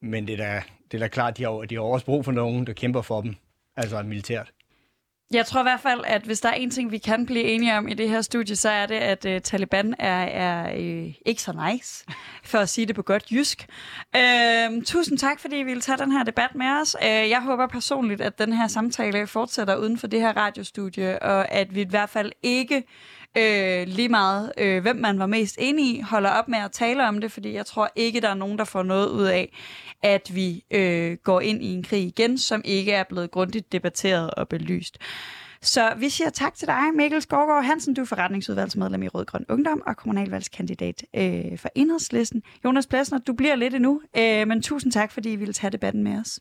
[0.01, 2.31] men det er da, det er da klart, de har, de har også brug for
[2.31, 3.35] nogen, der kæmper for dem,
[3.75, 4.51] altså militært.
[5.33, 7.77] Jeg tror i hvert fald, at hvis der er en ting, vi kan blive enige
[7.77, 11.41] om i det her studie, så er det, at uh, Taliban er, er øh, ikke
[11.41, 12.05] så nice,
[12.51, 13.67] for at sige det på godt jysk.
[14.17, 16.95] Uh, tusind tak, fordi I ville tage den her debat med os.
[17.01, 21.51] Uh, jeg håber personligt, at den her samtale fortsætter uden for det her radiostudie, og
[21.51, 22.83] at vi i hvert fald ikke
[23.37, 27.07] øh, lige meget, øh, hvem man var mest enig i, holder op med at tale
[27.07, 29.57] om det, fordi jeg tror ikke, der er nogen, der får noget ud af,
[30.03, 34.31] at vi øh, går ind i en krig igen, som ikke er blevet grundigt debatteret
[34.31, 34.97] og belyst.
[35.61, 37.93] Så vi siger tak til dig, Mikkel Skovgaard Hansen.
[37.93, 42.43] Du er forretningsudvalgsmedlem i Rød Grøn Ungdom og kommunalvalgskandidat øh, for Enhedslisten.
[42.65, 46.03] Jonas Plassner, du bliver lidt endnu, øh, men tusind tak, fordi I ville tage debatten
[46.03, 46.39] med os.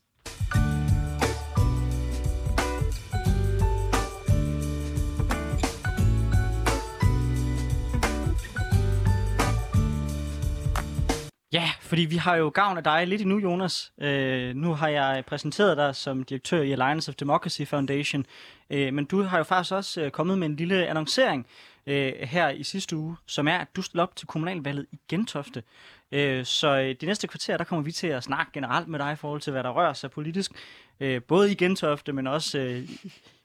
[11.53, 13.91] Ja, fordi vi har jo gavn af dig lidt endnu, Jonas.
[14.01, 18.25] Øh, nu har jeg præsenteret dig som direktør i Alliance of Democracy Foundation,
[18.69, 21.47] øh, men du har jo faktisk også øh, kommet med en lille annoncering
[21.87, 25.63] øh, her i sidste uge, som er, at du stiller op til kommunalvalget i Gentofte.
[26.11, 29.13] Øh, så øh, de næste kvarter, der kommer vi til at snakke generelt med dig
[29.13, 30.51] i forhold til, hvad der rører sig politisk,
[30.99, 32.59] øh, både i Gentofte, men også...
[32.59, 32.89] Øh,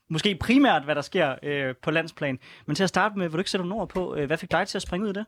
[0.09, 2.39] måske primært, hvad der sker øh, på landsplan.
[2.67, 4.51] Men til at starte med, vil du ikke sætte nogle ord på, øh, hvad fik
[4.51, 5.27] dig til at springe ud af det?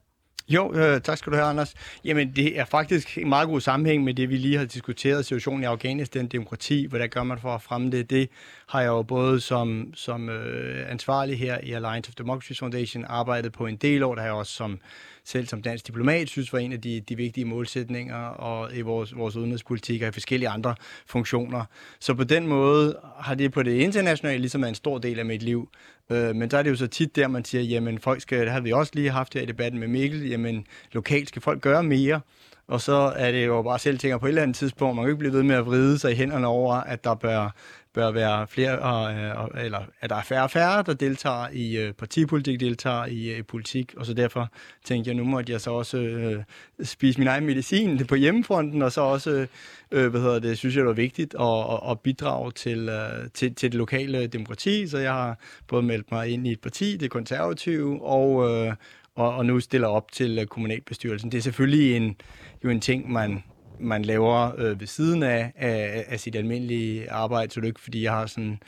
[0.49, 1.74] Jo, øh, tak skal du have, Anders.
[2.05, 5.62] Jamen, det er faktisk en meget god sammenhæng med det, vi lige har diskuteret, situationen
[5.62, 8.11] i Afghanistan, demokrati, hvad gør man for at fremme det.
[8.11, 8.30] Det
[8.66, 13.53] har jeg jo både som, som øh, ansvarlig her i Alliance of Democracy Foundation arbejdet
[13.53, 14.80] på en del år, der har jeg også som
[15.24, 19.16] selv som dansk diplomat synes var en af de, de vigtige målsætninger og i vores,
[19.16, 20.74] vores udenrigspolitik og i forskellige andre
[21.07, 21.64] funktioner.
[22.01, 25.42] Så på den måde har det på det internationale ligesom en stor del af mit
[25.42, 25.68] liv.
[26.11, 28.50] Øh, men så er det jo så tit der, man siger, jamen folk skal, det
[28.50, 31.82] har vi også lige haft her i debatten med Mikkel, jamen lokalt skal folk gøre
[31.82, 32.20] mere.
[32.68, 35.11] Og så er det jo bare selv tænker på et eller andet tidspunkt, man kan
[35.11, 37.54] ikke blive ved med at vride sig i hænderne over, at der bør
[37.97, 41.92] bør være flere, øh, eller at der er færre og færre, der deltager i øh,
[41.92, 44.49] partipolitik, deltager i i politik, og så derfor
[44.84, 46.42] tænkte jeg, nu måtte jeg så også øh,
[46.82, 49.47] spise min egen medicin på hjemmefronten, og så også,
[49.90, 53.55] øh, hvad hedder det, synes jeg, det var vigtigt at, at bidrage til, øh, til,
[53.55, 55.38] til det lokale demokrati, så jeg har
[55.68, 58.74] både meldt mig ind i et parti, det konservative, og, øh,
[59.14, 61.32] og, og nu stiller op til øh, kommunalbestyrelsen.
[61.32, 62.16] Det er selvfølgelig en,
[62.64, 63.42] jo en ting, man
[63.79, 67.81] man laver øh, ved siden af, af, af sit almindelige arbejde, så det er ikke,
[67.81, 68.59] fordi jeg har sådan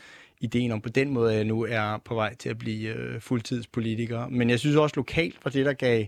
[0.40, 3.20] ideen om på den måde, at jeg nu er på vej til at blive øh,
[3.20, 4.28] fuldtidspolitiker.
[4.28, 6.06] Men jeg synes også lokalt var det, der gav,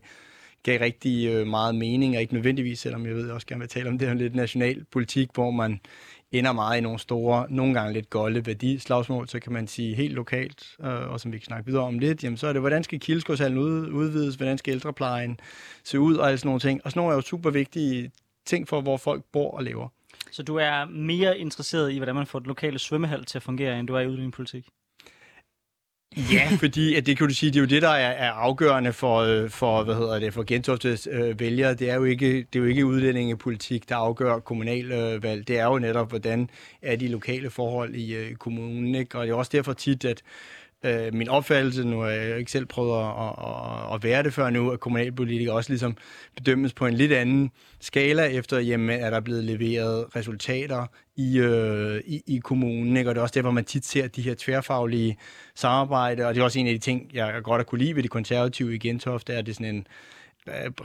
[0.63, 3.69] gav rigtig øh, meget mening, og ikke nødvendigvis, selvom jeg ved, jeg også gerne vil
[3.69, 5.81] tale om det her lidt national politik, hvor man
[6.33, 10.15] ender meget i nogle store, nogle gange lidt golde værdislagsmål, så kan man sige helt
[10.15, 12.85] lokalt, øh, og som vi kan snakke videre om lidt, jamen så er det, hvordan
[12.85, 13.59] skal Kildesgårdshallen
[13.93, 15.41] udvides, hvordan skal ældreplejen
[15.85, 16.81] se ud, og alle sådan nogle ting.
[16.85, 18.11] Og sådan nogle er jo super vigtige
[18.51, 19.89] ting for, hvor folk bor og lever.
[20.31, 23.79] Så du er mere interesseret i, hvordan man får det lokale svømmehal til at fungere,
[23.79, 24.67] end du er i udlændingepolitik?
[26.17, 28.93] Ja, fordi at det kan du sige, det er jo det, der er, er afgørende
[28.93, 31.75] for, øh, for, hvad hedder det, for Gentoftes øh, vælgere.
[31.75, 35.49] Det er jo ikke, det er jo ikke udlændingepolitik, der afgør kommunalvalg.
[35.49, 36.51] Det er jo netop, hvordan
[36.83, 38.95] er de lokale forhold i øh, kommunen.
[38.95, 39.19] Ikke?
[39.19, 40.23] Og det er også derfor tit, at
[40.85, 44.51] øh, min opfattelse, nu har jeg ikke selv prøvet at, at, at være det før
[44.51, 45.97] nu, at kommunalpolitikere også ligesom
[46.37, 47.51] bedømmes på en lidt anden
[47.81, 53.11] skala efter, jamen, er der blevet leveret resultater i, øh, i, i kommunen, ikke?
[53.11, 55.17] og det er også derfor, man tit ser de her tværfaglige
[55.55, 58.03] samarbejde, og det er også en af de ting, jeg godt har kunne lide ved
[58.03, 59.87] de konservative i Gentofte, er, det sådan en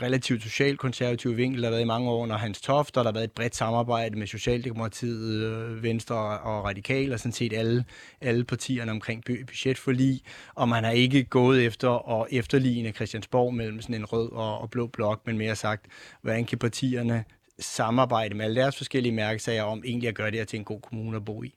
[0.02, 3.14] relativt socialkonservativ vinkel, der har været i mange år under Hans Toft, og der har
[3.14, 7.86] været et bredt samarbejde med Socialdemokratiet, øh, Venstre og Radikal, og sådan set alle,
[8.22, 10.22] alle partierne omkring budgetforlig,
[10.56, 14.70] og man har ikke gået efter at efterligne Christiansborg mellem sådan en rød og, og
[14.70, 15.86] blå blok, men mere sagt,
[16.22, 17.24] hvordan kan partierne
[17.60, 20.82] samarbejde med alle deres forskellige mærkesager om egentlig at gøre det her til en god
[20.82, 21.54] kommune at bo i.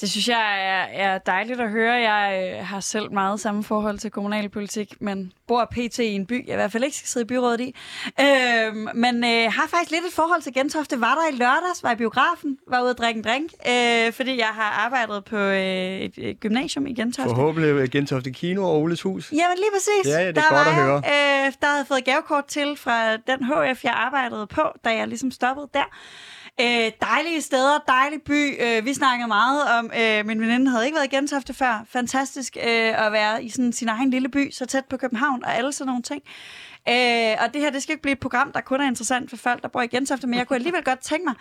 [0.00, 1.92] Det synes jeg er, er dejligt at høre.
[1.92, 5.98] Jeg øh, har selv meget samme forhold til kommunalpolitik, men bor pt.
[5.98, 7.74] i en by, jeg i hvert fald ikke skal sidde i byrådet i.
[8.20, 11.00] Øh, men øh, har faktisk lidt et forhold til Gentofte.
[11.00, 14.38] Var der i lørdags, var i biografen, var ude at drikke en drink, øh, fordi
[14.38, 17.34] jeg har arbejdet på øh, et, et gymnasium i Gentofte.
[17.34, 19.32] Forhåbentlig Gentofte Kino og Oles Hus.
[19.32, 20.12] Jamen lige præcis.
[20.12, 20.96] Ja, ja det er der godt at jeg, høre.
[20.96, 25.30] Øh, der havde fået gavekort til fra den HF, jeg arbejdede på, da jeg ligesom
[25.30, 25.84] stoppede der.
[26.60, 28.62] Øh, dejlige steder, dejlig by.
[28.62, 31.84] Øh, vi snakkede meget om, øh, min veninde havde ikke været i Gentofte før.
[31.88, 35.56] Fantastisk øh, at være i sådan sin egen lille by, så tæt på København og
[35.56, 36.22] alle sådan nogle ting.
[36.88, 39.36] Øh, og det her, det skal ikke blive et program, der kun er interessant for
[39.36, 41.34] folk, der bor i Gentofte, men jeg kunne alligevel godt tænke mig,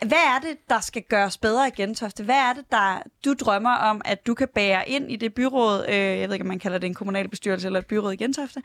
[0.00, 2.24] hvad er det, der skal gøres bedre i Gentofte?
[2.24, 5.86] Hvad er det, der du drømmer om, at du kan bære ind i det byråd,
[5.88, 8.16] øh, jeg ved ikke, om man kalder det en kommunal bestyrelse eller et byråd i
[8.16, 8.62] Gentofte,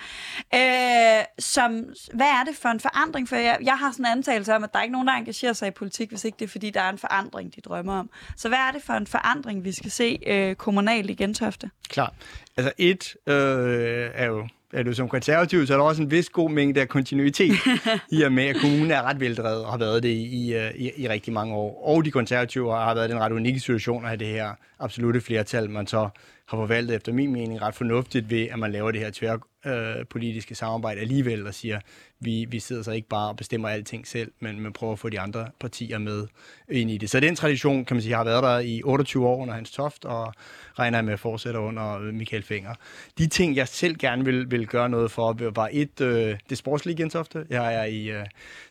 [0.56, 3.30] øh, som, hvad er det for en forandring?
[3.30, 5.54] For jeg, jeg har sådan en antagelse om, at der er ikke nogen, der engagerer
[5.54, 8.10] sig i politik, hvis ikke det er, fordi der er en forandring, de drømmer om.
[8.38, 11.70] Så hvad er det for en forandring, vi skal se øh, kommunalt i Gentofte?
[11.90, 12.14] Klar.
[12.58, 16.30] Altså et øh, er jo er du som konservativ, så er der også en vis
[16.30, 17.56] god mængde af kontinuitet
[18.18, 21.10] i og med, at kommunen er ret veldrevet og har været det i, i, i
[21.10, 21.88] rigtig mange år.
[21.88, 24.50] Og de konservative har været den ret unikke situation at have det her
[24.80, 26.10] absolute flertal, man så
[26.52, 31.02] har forvaltet efter min mening ret fornuftigt ved, at man laver det her tværpolitiske samarbejde
[31.02, 31.80] alligevel og siger,
[32.20, 35.10] vi, vi sidder så ikke bare og bestemmer alting selv, men man prøver at få
[35.10, 36.28] de andre partier med
[36.70, 37.10] ind i det.
[37.10, 40.06] Så den tradition, kan man sige, har været der i 28 år under Hans Toft,
[40.06, 40.34] og
[40.80, 42.74] regner med at fortsætte under øh, Michael Fenger.
[43.18, 46.98] De ting, jeg selv gerne vil, vil gøre noget for, var et, øh, det sportslige
[46.98, 47.46] Gentofte.
[47.50, 48.26] Jeg er i øh,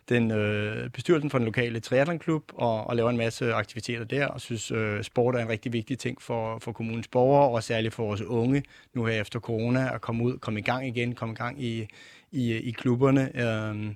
[0.08, 4.40] den øh, bestyrelsen for den lokale triathlonklub og, og laver en masse aktiviteter der, og
[4.40, 8.02] synes, øh, sport er en rigtig vigtig ting for, for kommunens borgere, og særligt for
[8.04, 8.62] vores unge,
[8.94, 11.86] nu her efter corona, at komme ud, komme i gang igen, komme i gang i,
[12.32, 13.30] i, i klubberne.
[13.34, 13.94] Øh,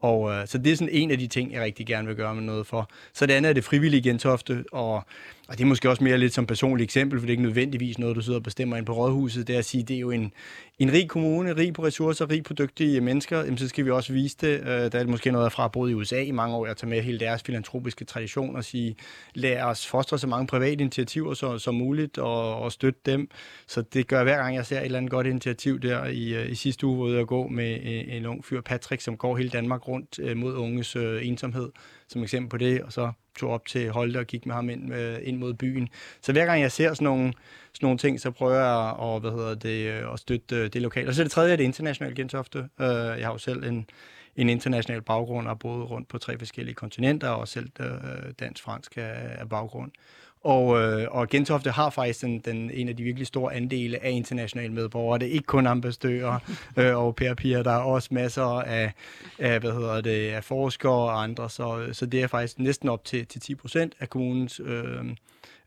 [0.00, 2.34] og øh, så det er sådan en af de ting, jeg rigtig gerne vil gøre
[2.34, 2.90] med noget for.
[3.12, 5.04] Så det andet er det frivillige Gentofte, og
[5.48, 7.98] og det er måske også mere lidt som personligt eksempel, for det er ikke nødvendigvis
[7.98, 9.46] noget, du sidder og bestemmer ind på rådhuset.
[9.46, 10.32] Det er at sige, det er jo en,
[10.78, 13.38] en rig kommune, rig på ressourcer, rig på dygtige mennesker.
[13.38, 14.60] Jamen, så skal vi også vise det.
[14.60, 17.02] Øh, der er måske noget fra både i USA i mange år, at tage med
[17.02, 18.96] hele deres filantropiske tradition og sige,
[19.34, 23.30] lad os fostre så mange private initiativer så, som muligt og, og støtte dem.
[23.66, 26.50] Så det gør hver gang, jeg ser et eller andet godt initiativ der i, øh,
[26.50, 29.48] i sidste uge, hvor jeg går med en, en ung fyr, Patrick, som går hele
[29.48, 31.68] Danmark rundt øh, mod unges øh, ensomhed,
[32.08, 34.94] som eksempel på det, og så tog op til Holte og gik med ham ind,
[34.94, 35.88] øh, ind mod byen.
[36.20, 37.32] Så hver gang jeg ser sådan nogle,
[37.72, 40.82] sådan nogle ting, så prøver jeg at, hvad hedder det, øh, at støtte øh, det
[40.82, 41.08] lokale.
[41.08, 42.58] Og så det tredje er det internationale Gentofte.
[42.58, 43.86] Øh, jeg har jo selv en,
[44.36, 47.86] en international baggrund og har boet rundt på tre forskellige kontinenter, og selv øh,
[48.40, 49.90] dansk-fransk af baggrund.
[50.46, 54.10] Og, øh, og Gentofte har faktisk den, den, en af de virkelig store andele af
[54.10, 55.18] internationale medborgere.
[55.18, 56.38] Det er ikke kun ambassadører
[56.78, 58.92] øh, og pærepiger, der er også masser af,
[59.38, 63.04] af, hvad hedder det, af forskere og andre, så, så det er faktisk næsten op
[63.04, 65.04] til, til 10 procent af kommunens øh,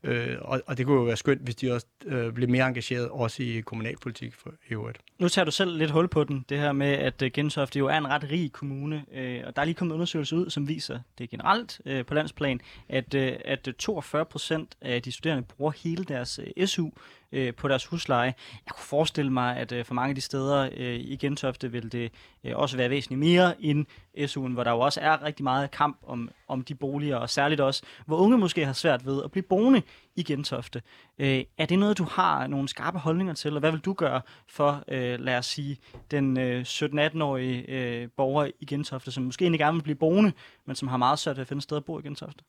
[0.02, 3.08] Øh, og, og det kunne jo være skønt, hvis de også øh, blev mere engageret,
[3.08, 4.98] også i kommunalpolitik for i øvrigt.
[5.18, 7.86] Nu tager du selv lidt hul på den, det her med, at øh, Gentofte jo
[7.86, 10.98] er en ret rig kommune, øh, og der er lige kommet undersøgelser ud, som viser,
[11.18, 15.72] det generelt øh, på landsplan, at, øh, at øh, 42 procent af de studerende bruger
[15.84, 16.90] hele deres øh, SU
[17.32, 18.34] øh, på deres husleje.
[18.66, 21.92] Jeg kunne forestille mig, at øh, for mange af de steder øh, i Gentofte vil
[21.92, 22.12] det
[22.44, 23.86] øh, også være væsentligt mere end
[24.18, 27.60] SU'en, hvor der jo også er rigtig meget kamp om, om de boliger, og særligt
[27.60, 29.82] også, hvor unge måske har svært ved at blive boende
[30.16, 30.82] i Gentofte.
[31.18, 34.20] Øh, er det noget, du har nogle skarpe holdninger til, og hvad vil du gøre
[34.48, 35.78] for, øh, lad os sige,
[36.10, 40.32] den øh, 17-18-årige øh, borger i Gentofte, som måske ikke gerne vil blive boende,
[40.66, 42.44] men som har meget svært ved at finde et sted at bo i Gentofte?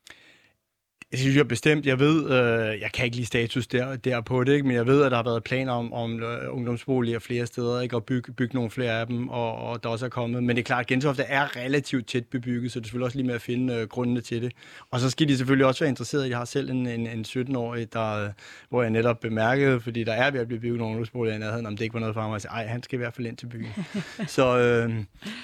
[1.11, 1.85] Det synes jeg bestemt.
[1.85, 4.67] Jeg ved, øh, jeg kan ikke lige status der, der på det, ikke?
[4.67, 7.95] men jeg ved, at der har været planer om, om øh, ungdomsboliger flere steder, ikke?
[7.95, 10.43] og bygge, bygge nogle flere af dem, og, og der også er kommet.
[10.43, 13.17] Men det er klart, at Gentofte er relativt tæt bebygget, så det er selvfølgelig også
[13.17, 14.51] lige med at finde øh, grundene til det.
[14.91, 16.29] Og så skal de selvfølgelig også være interesserede.
[16.29, 18.29] Jeg har selv en, en, en 17-årig, der,
[18.69, 21.65] hvor jeg netop bemærkede, fordi der er ved at blive bygget nogle ungdomsboliger i nærheden,
[21.65, 23.27] om det ikke var noget for ham, at sige, ej, han skal i hvert fald
[23.27, 23.69] ind til byen.
[24.27, 24.93] så, øh,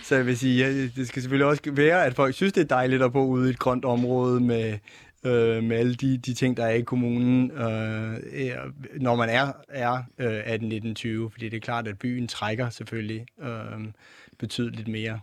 [0.03, 2.68] så jeg vil sige, ja, det skal selvfølgelig også være, at folk synes, det er
[2.68, 4.78] dejligt at bo ude i et grønt område med
[5.26, 8.18] øh, med alle de, de ting, der er i kommunen, øh,
[9.01, 12.70] når man er, er øh, 18, 19, 20, fordi det er klart, at byen trækker
[12.70, 13.88] selvfølgelig øh,
[14.39, 15.20] betydeligt mere.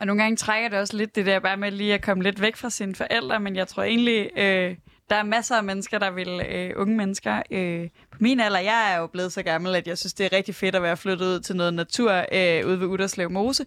[0.00, 2.40] Og nogle gange trækker det også lidt det der bare med lige at komme lidt
[2.40, 4.76] væk fra sine forældre, men jeg tror egentlig, øh,
[5.10, 8.92] der er masser af mennesker, der vil, øh, unge mennesker, øh, på min alder, jeg
[8.92, 11.26] er jo blevet så gammel, at jeg synes, det er rigtig fedt at være flyttet
[11.26, 13.62] ud til noget natur øh, ude ved Uderslev Mose.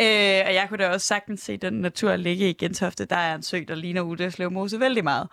[0.00, 0.06] Øh,
[0.46, 3.04] og jeg kunne da også sagtens se den natur ligge i Gentofte.
[3.04, 5.28] Der er en sø, der ligner Uderslev Mose vældig meget.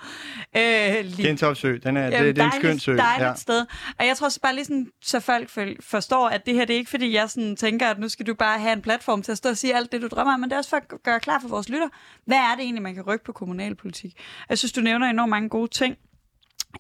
[0.58, 1.28] Øh, lige...
[1.28, 2.96] Gentofte sø, den er, det, det er en skøn sø.
[2.96, 3.36] Dejligt ja.
[3.36, 3.66] sted.
[4.00, 5.50] Og jeg tror så bare lige sådan, så folk
[5.80, 8.34] forstår, at det her, det er ikke fordi, jeg sådan tænker, at nu skal du
[8.34, 10.50] bare have en platform til at stå og sige alt det, du drømmer om, men
[10.50, 11.88] det er også for at gøre klar for vores lytter.
[12.26, 14.14] Hvad er det egentlig, man kan rykke på kommunalpolitik?
[14.50, 15.98] Jeg synes, du nævner enormt mange gode ting.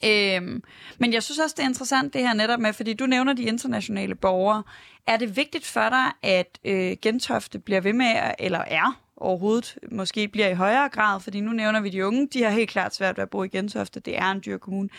[0.05, 0.63] Øhm,
[0.97, 3.43] men jeg synes også, det er interessant det her netop med, fordi du nævner de
[3.43, 4.63] internationale borgere.
[5.07, 10.27] Er det vigtigt for dig, at øh, Gentofte bliver ved med, eller er overhovedet, måske
[10.27, 13.17] bliver i højere grad, fordi nu nævner vi de unge, de har helt klart svært
[13.17, 14.89] ved at bo i Gentofte, det er en dyr kommune.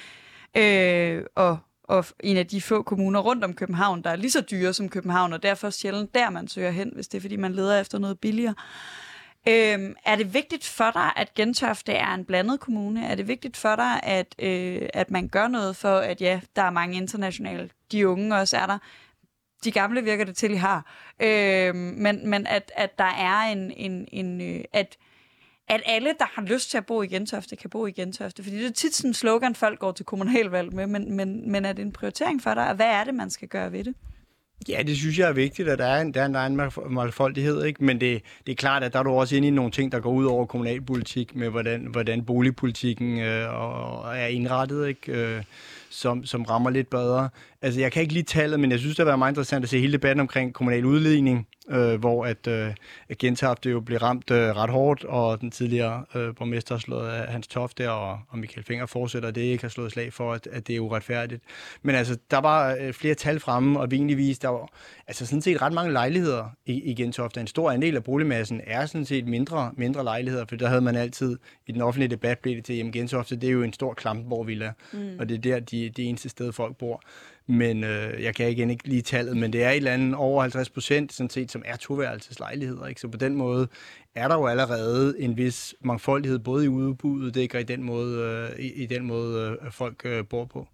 [0.57, 4.41] Øh, og og en af de få kommuner rundt om København, der er lige så
[4.41, 7.53] dyre som København, og derfor sjældent der, man søger hen, hvis det er, fordi man
[7.53, 8.55] leder efter noget billigere.
[9.49, 13.07] Øhm, er det vigtigt for dig, at Gentofte er en blandet kommune?
[13.07, 16.63] Er det vigtigt for dig, at, øh, at man gør noget for, at ja, der
[16.63, 18.79] er mange internationale, de unge også er der,
[19.65, 23.71] de gamle virker det til, I har, øhm, men, men at, at der er en,
[23.71, 24.97] en, en øh, at,
[25.69, 28.43] at alle, der har lyst til at bo i Gentofte, kan bo i Gentofte.
[28.43, 31.65] Fordi det er tit sådan en slogan, folk går til kommunalvalg med, men, men, men
[31.65, 33.95] er det en prioritering for dig, og hvad er det, man skal gøre ved det?
[34.69, 36.47] Ja, det synes jeg er vigtigt, at der er en, der er en, der er
[36.47, 37.85] en mangfoldighed, ikke?
[37.85, 40.01] men det, det er klart, at der er du også inde i nogle ting, der
[40.01, 43.45] går ud over kommunalpolitik, med hvordan, hvordan boligpolitikken øh,
[44.15, 45.13] er indrettet, ikke?
[45.13, 45.43] Øh,
[45.91, 47.29] som, som rammer lidt bedre.
[47.65, 49.69] Altså, jeg kan ikke lige tallet, men jeg synes, det har været meget interessant at
[49.69, 52.75] se hele debatten omkring kommunal udligning, øh, hvor at, øh,
[53.09, 57.09] at Gentofte jo blev ramt øh, ret hårdt, og den tidligere øh, borgmester har slået
[57.09, 60.33] af Hans Toft der, og, og Michael Finger fortsætter det ikke har slået slag for,
[60.33, 61.43] at, at det er uretfærdigt.
[61.83, 64.69] Men altså, der var øh, flere tal fremme, og vi egentlig viste, der var
[65.07, 67.41] altså sådan set ret mange lejligheder i, i Gentofte.
[67.41, 70.97] En stor andel af boligmassen er sådan set mindre, mindre lejligheder, for der havde man
[70.97, 73.95] altid i den offentlige debat blevet det til, jamen Gentofte, det er jo en stor
[73.95, 75.17] Klampenborg-villa, mm.
[75.19, 77.03] og det er der, de, det eneste sted, folk bor
[77.47, 80.43] men øh, jeg kan igen ikke lige tallet, men det er et eller andet over
[80.43, 82.87] 50 procent, sådan set, som er toværelseslejligheder.
[82.87, 83.01] Ikke?
[83.01, 83.69] Så på den måde
[84.15, 87.83] er der jo allerede en vis mangfoldighed, både i udbuddet, det ikke, og i den
[87.83, 88.19] måde,
[88.59, 90.69] øh, i, i den måde øh, folk øh, bor på.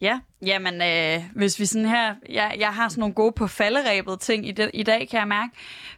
[0.00, 4.20] Ja, jamen øh, hvis vi sådan her, jeg, jeg har sådan nogle gode på falderæbet
[4.20, 5.50] ting i, det, i dag, kan jeg mærke.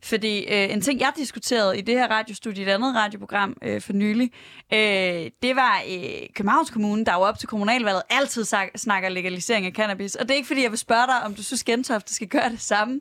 [0.03, 3.93] Fordi øh, en ting, jeg diskuterede i det her radiostudie, et andet radioprogram øh, for
[3.93, 4.31] nylig,
[4.73, 8.45] øh, det var øh, Københavns Kommune, der jo op til kommunalvalget altid
[8.77, 10.15] snakker legalisering af cannabis.
[10.15, 12.49] Og det er ikke, fordi jeg vil spørge dig, om du synes, Gentofte skal gøre
[12.49, 13.01] det samme.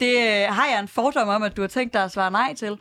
[0.00, 2.54] Det øh, har jeg en fordom om, at du har tænkt dig at svare nej
[2.54, 2.78] til.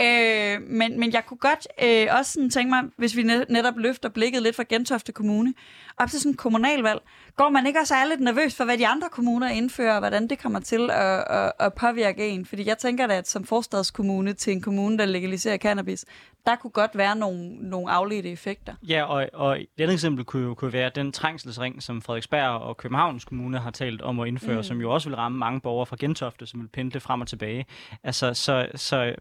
[0.00, 4.08] Øh, men, men jeg kunne godt øh, også sådan tænke mig, hvis vi netop løfter
[4.08, 5.54] blikket lidt fra Gentofte Kommune,
[6.02, 7.00] op til sådan en kommunalvalg,
[7.36, 10.28] går man ikke også er lidt nervøs for, hvad de andre kommuner indfører, og hvordan
[10.28, 12.46] det kommer til at, at, at påvirke en?
[12.46, 16.04] Fordi jeg tænker da, at som forstadskommune til en kommune, der legaliserer cannabis,
[16.46, 18.74] der kunne godt være nogle, nogle afledte effekter.
[18.82, 22.76] Ja, og, og et andet eksempel kunne jo kunne være den trængselsring, som Frederiksberg og
[22.76, 24.62] Københavns Kommune har talt om at indføre, mm.
[24.62, 27.66] som jo også vil ramme mange borgere fra Gentofte, som vil pendle frem og tilbage.
[28.04, 29.14] Altså, så, så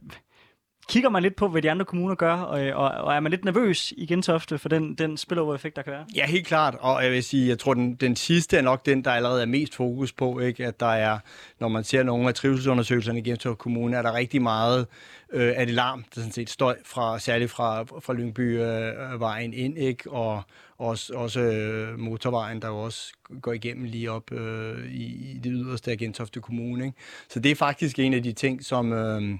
[0.89, 3.45] kigger man lidt på, hvad de andre kommuner gør, og, og, og er man lidt
[3.45, 6.05] nervøs i Gentofte for den, den spillover-effekt, der kan være?
[6.15, 6.75] Ja, helt klart.
[6.79, 9.45] Og jeg vil sige, jeg tror, den, den sidste er nok den, der allerede er
[9.45, 10.65] mest fokus på, ikke?
[10.65, 11.19] at der er,
[11.59, 14.87] når man ser nogle af trivselsundersøgelserne i Gentofte Kommune, er der rigtig meget
[15.33, 19.77] øh, af det larm, der sådan set støj fra, særligt fra, fra Lyngbyvejen øh, ind,
[19.77, 20.11] ikke?
[20.11, 20.41] og
[20.77, 25.51] også, også øh, motorvejen, der jo også går igennem lige op øh, i, i det
[25.55, 26.85] yderste af Gentofte Kommune.
[26.85, 26.97] Ikke?
[27.29, 28.93] Så det er faktisk en af de ting, som...
[28.93, 29.37] Øh,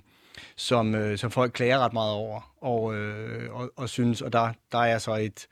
[0.55, 4.53] som, øh, som folk klager ret meget over, og, øh, og, og synes, og der,
[4.71, 5.47] der er så et,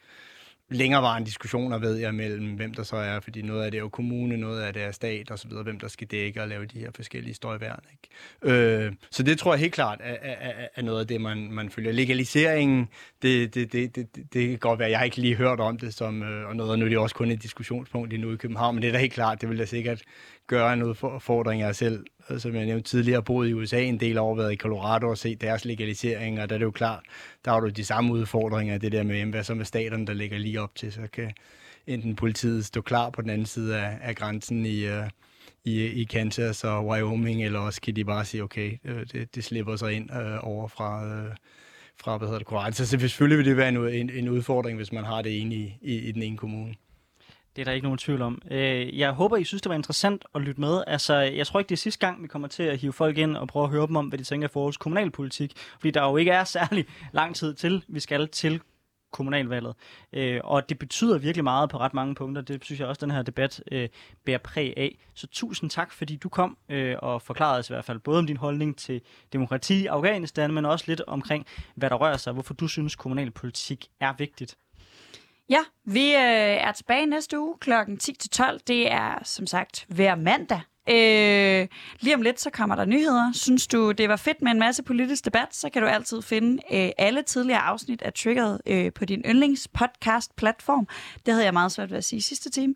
[0.69, 3.89] længerevarende diskussioner, ved jeg, mellem hvem der så er, fordi noget af det er jo
[3.89, 6.65] kommune, noget af det er stat og så videre, hvem der skal dække og lave
[6.65, 7.79] de her forskellige støjværn.
[7.91, 8.55] Ikke?
[8.55, 11.69] Øh, så det tror jeg helt klart er, er, er noget af det, man, man
[11.69, 11.91] følger.
[11.91, 12.89] Legaliseringen,
[13.21, 15.93] det, det, det, det, det kan godt være, jeg har ikke lige hørt om det,
[15.93, 18.75] som, øh, og noget, og nu er det også kun et diskussionspunkt endnu i København,
[18.75, 20.01] men det er da helt klart, det vil da sikkert
[20.47, 22.05] gøre en udfordring af selv.
[22.29, 25.17] Øh, som jeg nævnte tidligere, boet i USA en del år, været i Colorado og
[25.17, 27.03] set deres legalisering, og der er det jo klart,
[27.45, 30.37] der har du de samme udfordringer, det der med, hvad så med staterne, der ligger
[30.37, 31.31] lige op til, så kan
[31.87, 35.07] enten politiet stå klar på den anden side af, af grænsen i, uh,
[35.65, 39.43] i, i Kansas og Wyoming, eller også kan de bare sige, okay, øh, det, det
[39.43, 41.35] slipper sig ind øh, over fra, øh,
[42.01, 42.71] fra hvad hedder det, Colorado.
[42.71, 45.77] Så selvfølgelig vil det være en, en, en udfordring, hvis man har det ene i,
[45.81, 46.73] i, i den ene kommune.
[47.57, 48.41] Det er der ikke nogen tvivl om.
[48.51, 50.83] Øh, jeg håber, I synes, det var interessant at lytte med.
[50.87, 53.37] Altså, jeg tror ikke, det er sidste gang, vi kommer til at hive folk ind
[53.37, 55.53] og prøve at høre dem om, hvad de tænker for vores kommunalpolitik.
[55.57, 58.61] Fordi der jo ikke er særlig lang tid til, vi skal til
[59.11, 59.75] kommunalvalget.
[60.13, 62.41] Øh, og det betyder virkelig meget på ret mange punkter.
[62.41, 63.89] Det synes jeg også, den her debat øh,
[64.25, 64.97] bærer præg af.
[65.13, 68.27] Så tusind tak, fordi du kom øh, og forklarede os i hvert fald både om
[68.27, 69.01] din holdning til
[69.33, 71.45] demokrati i Afghanistan, men også lidt omkring,
[71.75, 74.57] hvad der rører sig, hvorfor du synes, kommunalpolitik er vigtigt.
[75.49, 77.71] Ja, vi øh, er tilbage næste uge kl.
[77.71, 78.57] 10-12.
[78.67, 80.61] Det er som sagt hver mandag.
[80.89, 81.67] Øh,
[81.99, 83.31] lige om lidt, så kommer der nyheder.
[83.33, 86.63] Synes du, det var fedt med en masse politisk debat, så kan du altid finde
[86.73, 90.87] øh, alle tidligere afsnit af Triggered øh, på din yndlingspodcast-platform.
[91.25, 92.75] Det havde jeg meget svært ved at sige sidste time.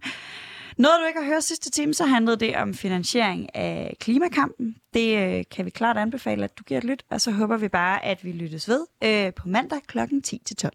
[0.77, 4.75] Noget, du ikke har hørt sidste time, så handlede det om finansiering af klimakampen.
[4.93, 7.67] Det øh, kan vi klart anbefale, at du giver et lyt, og så håber vi
[7.67, 9.99] bare, at vi lyttes ved øh, på mandag kl.
[9.99, 10.71] 10-12.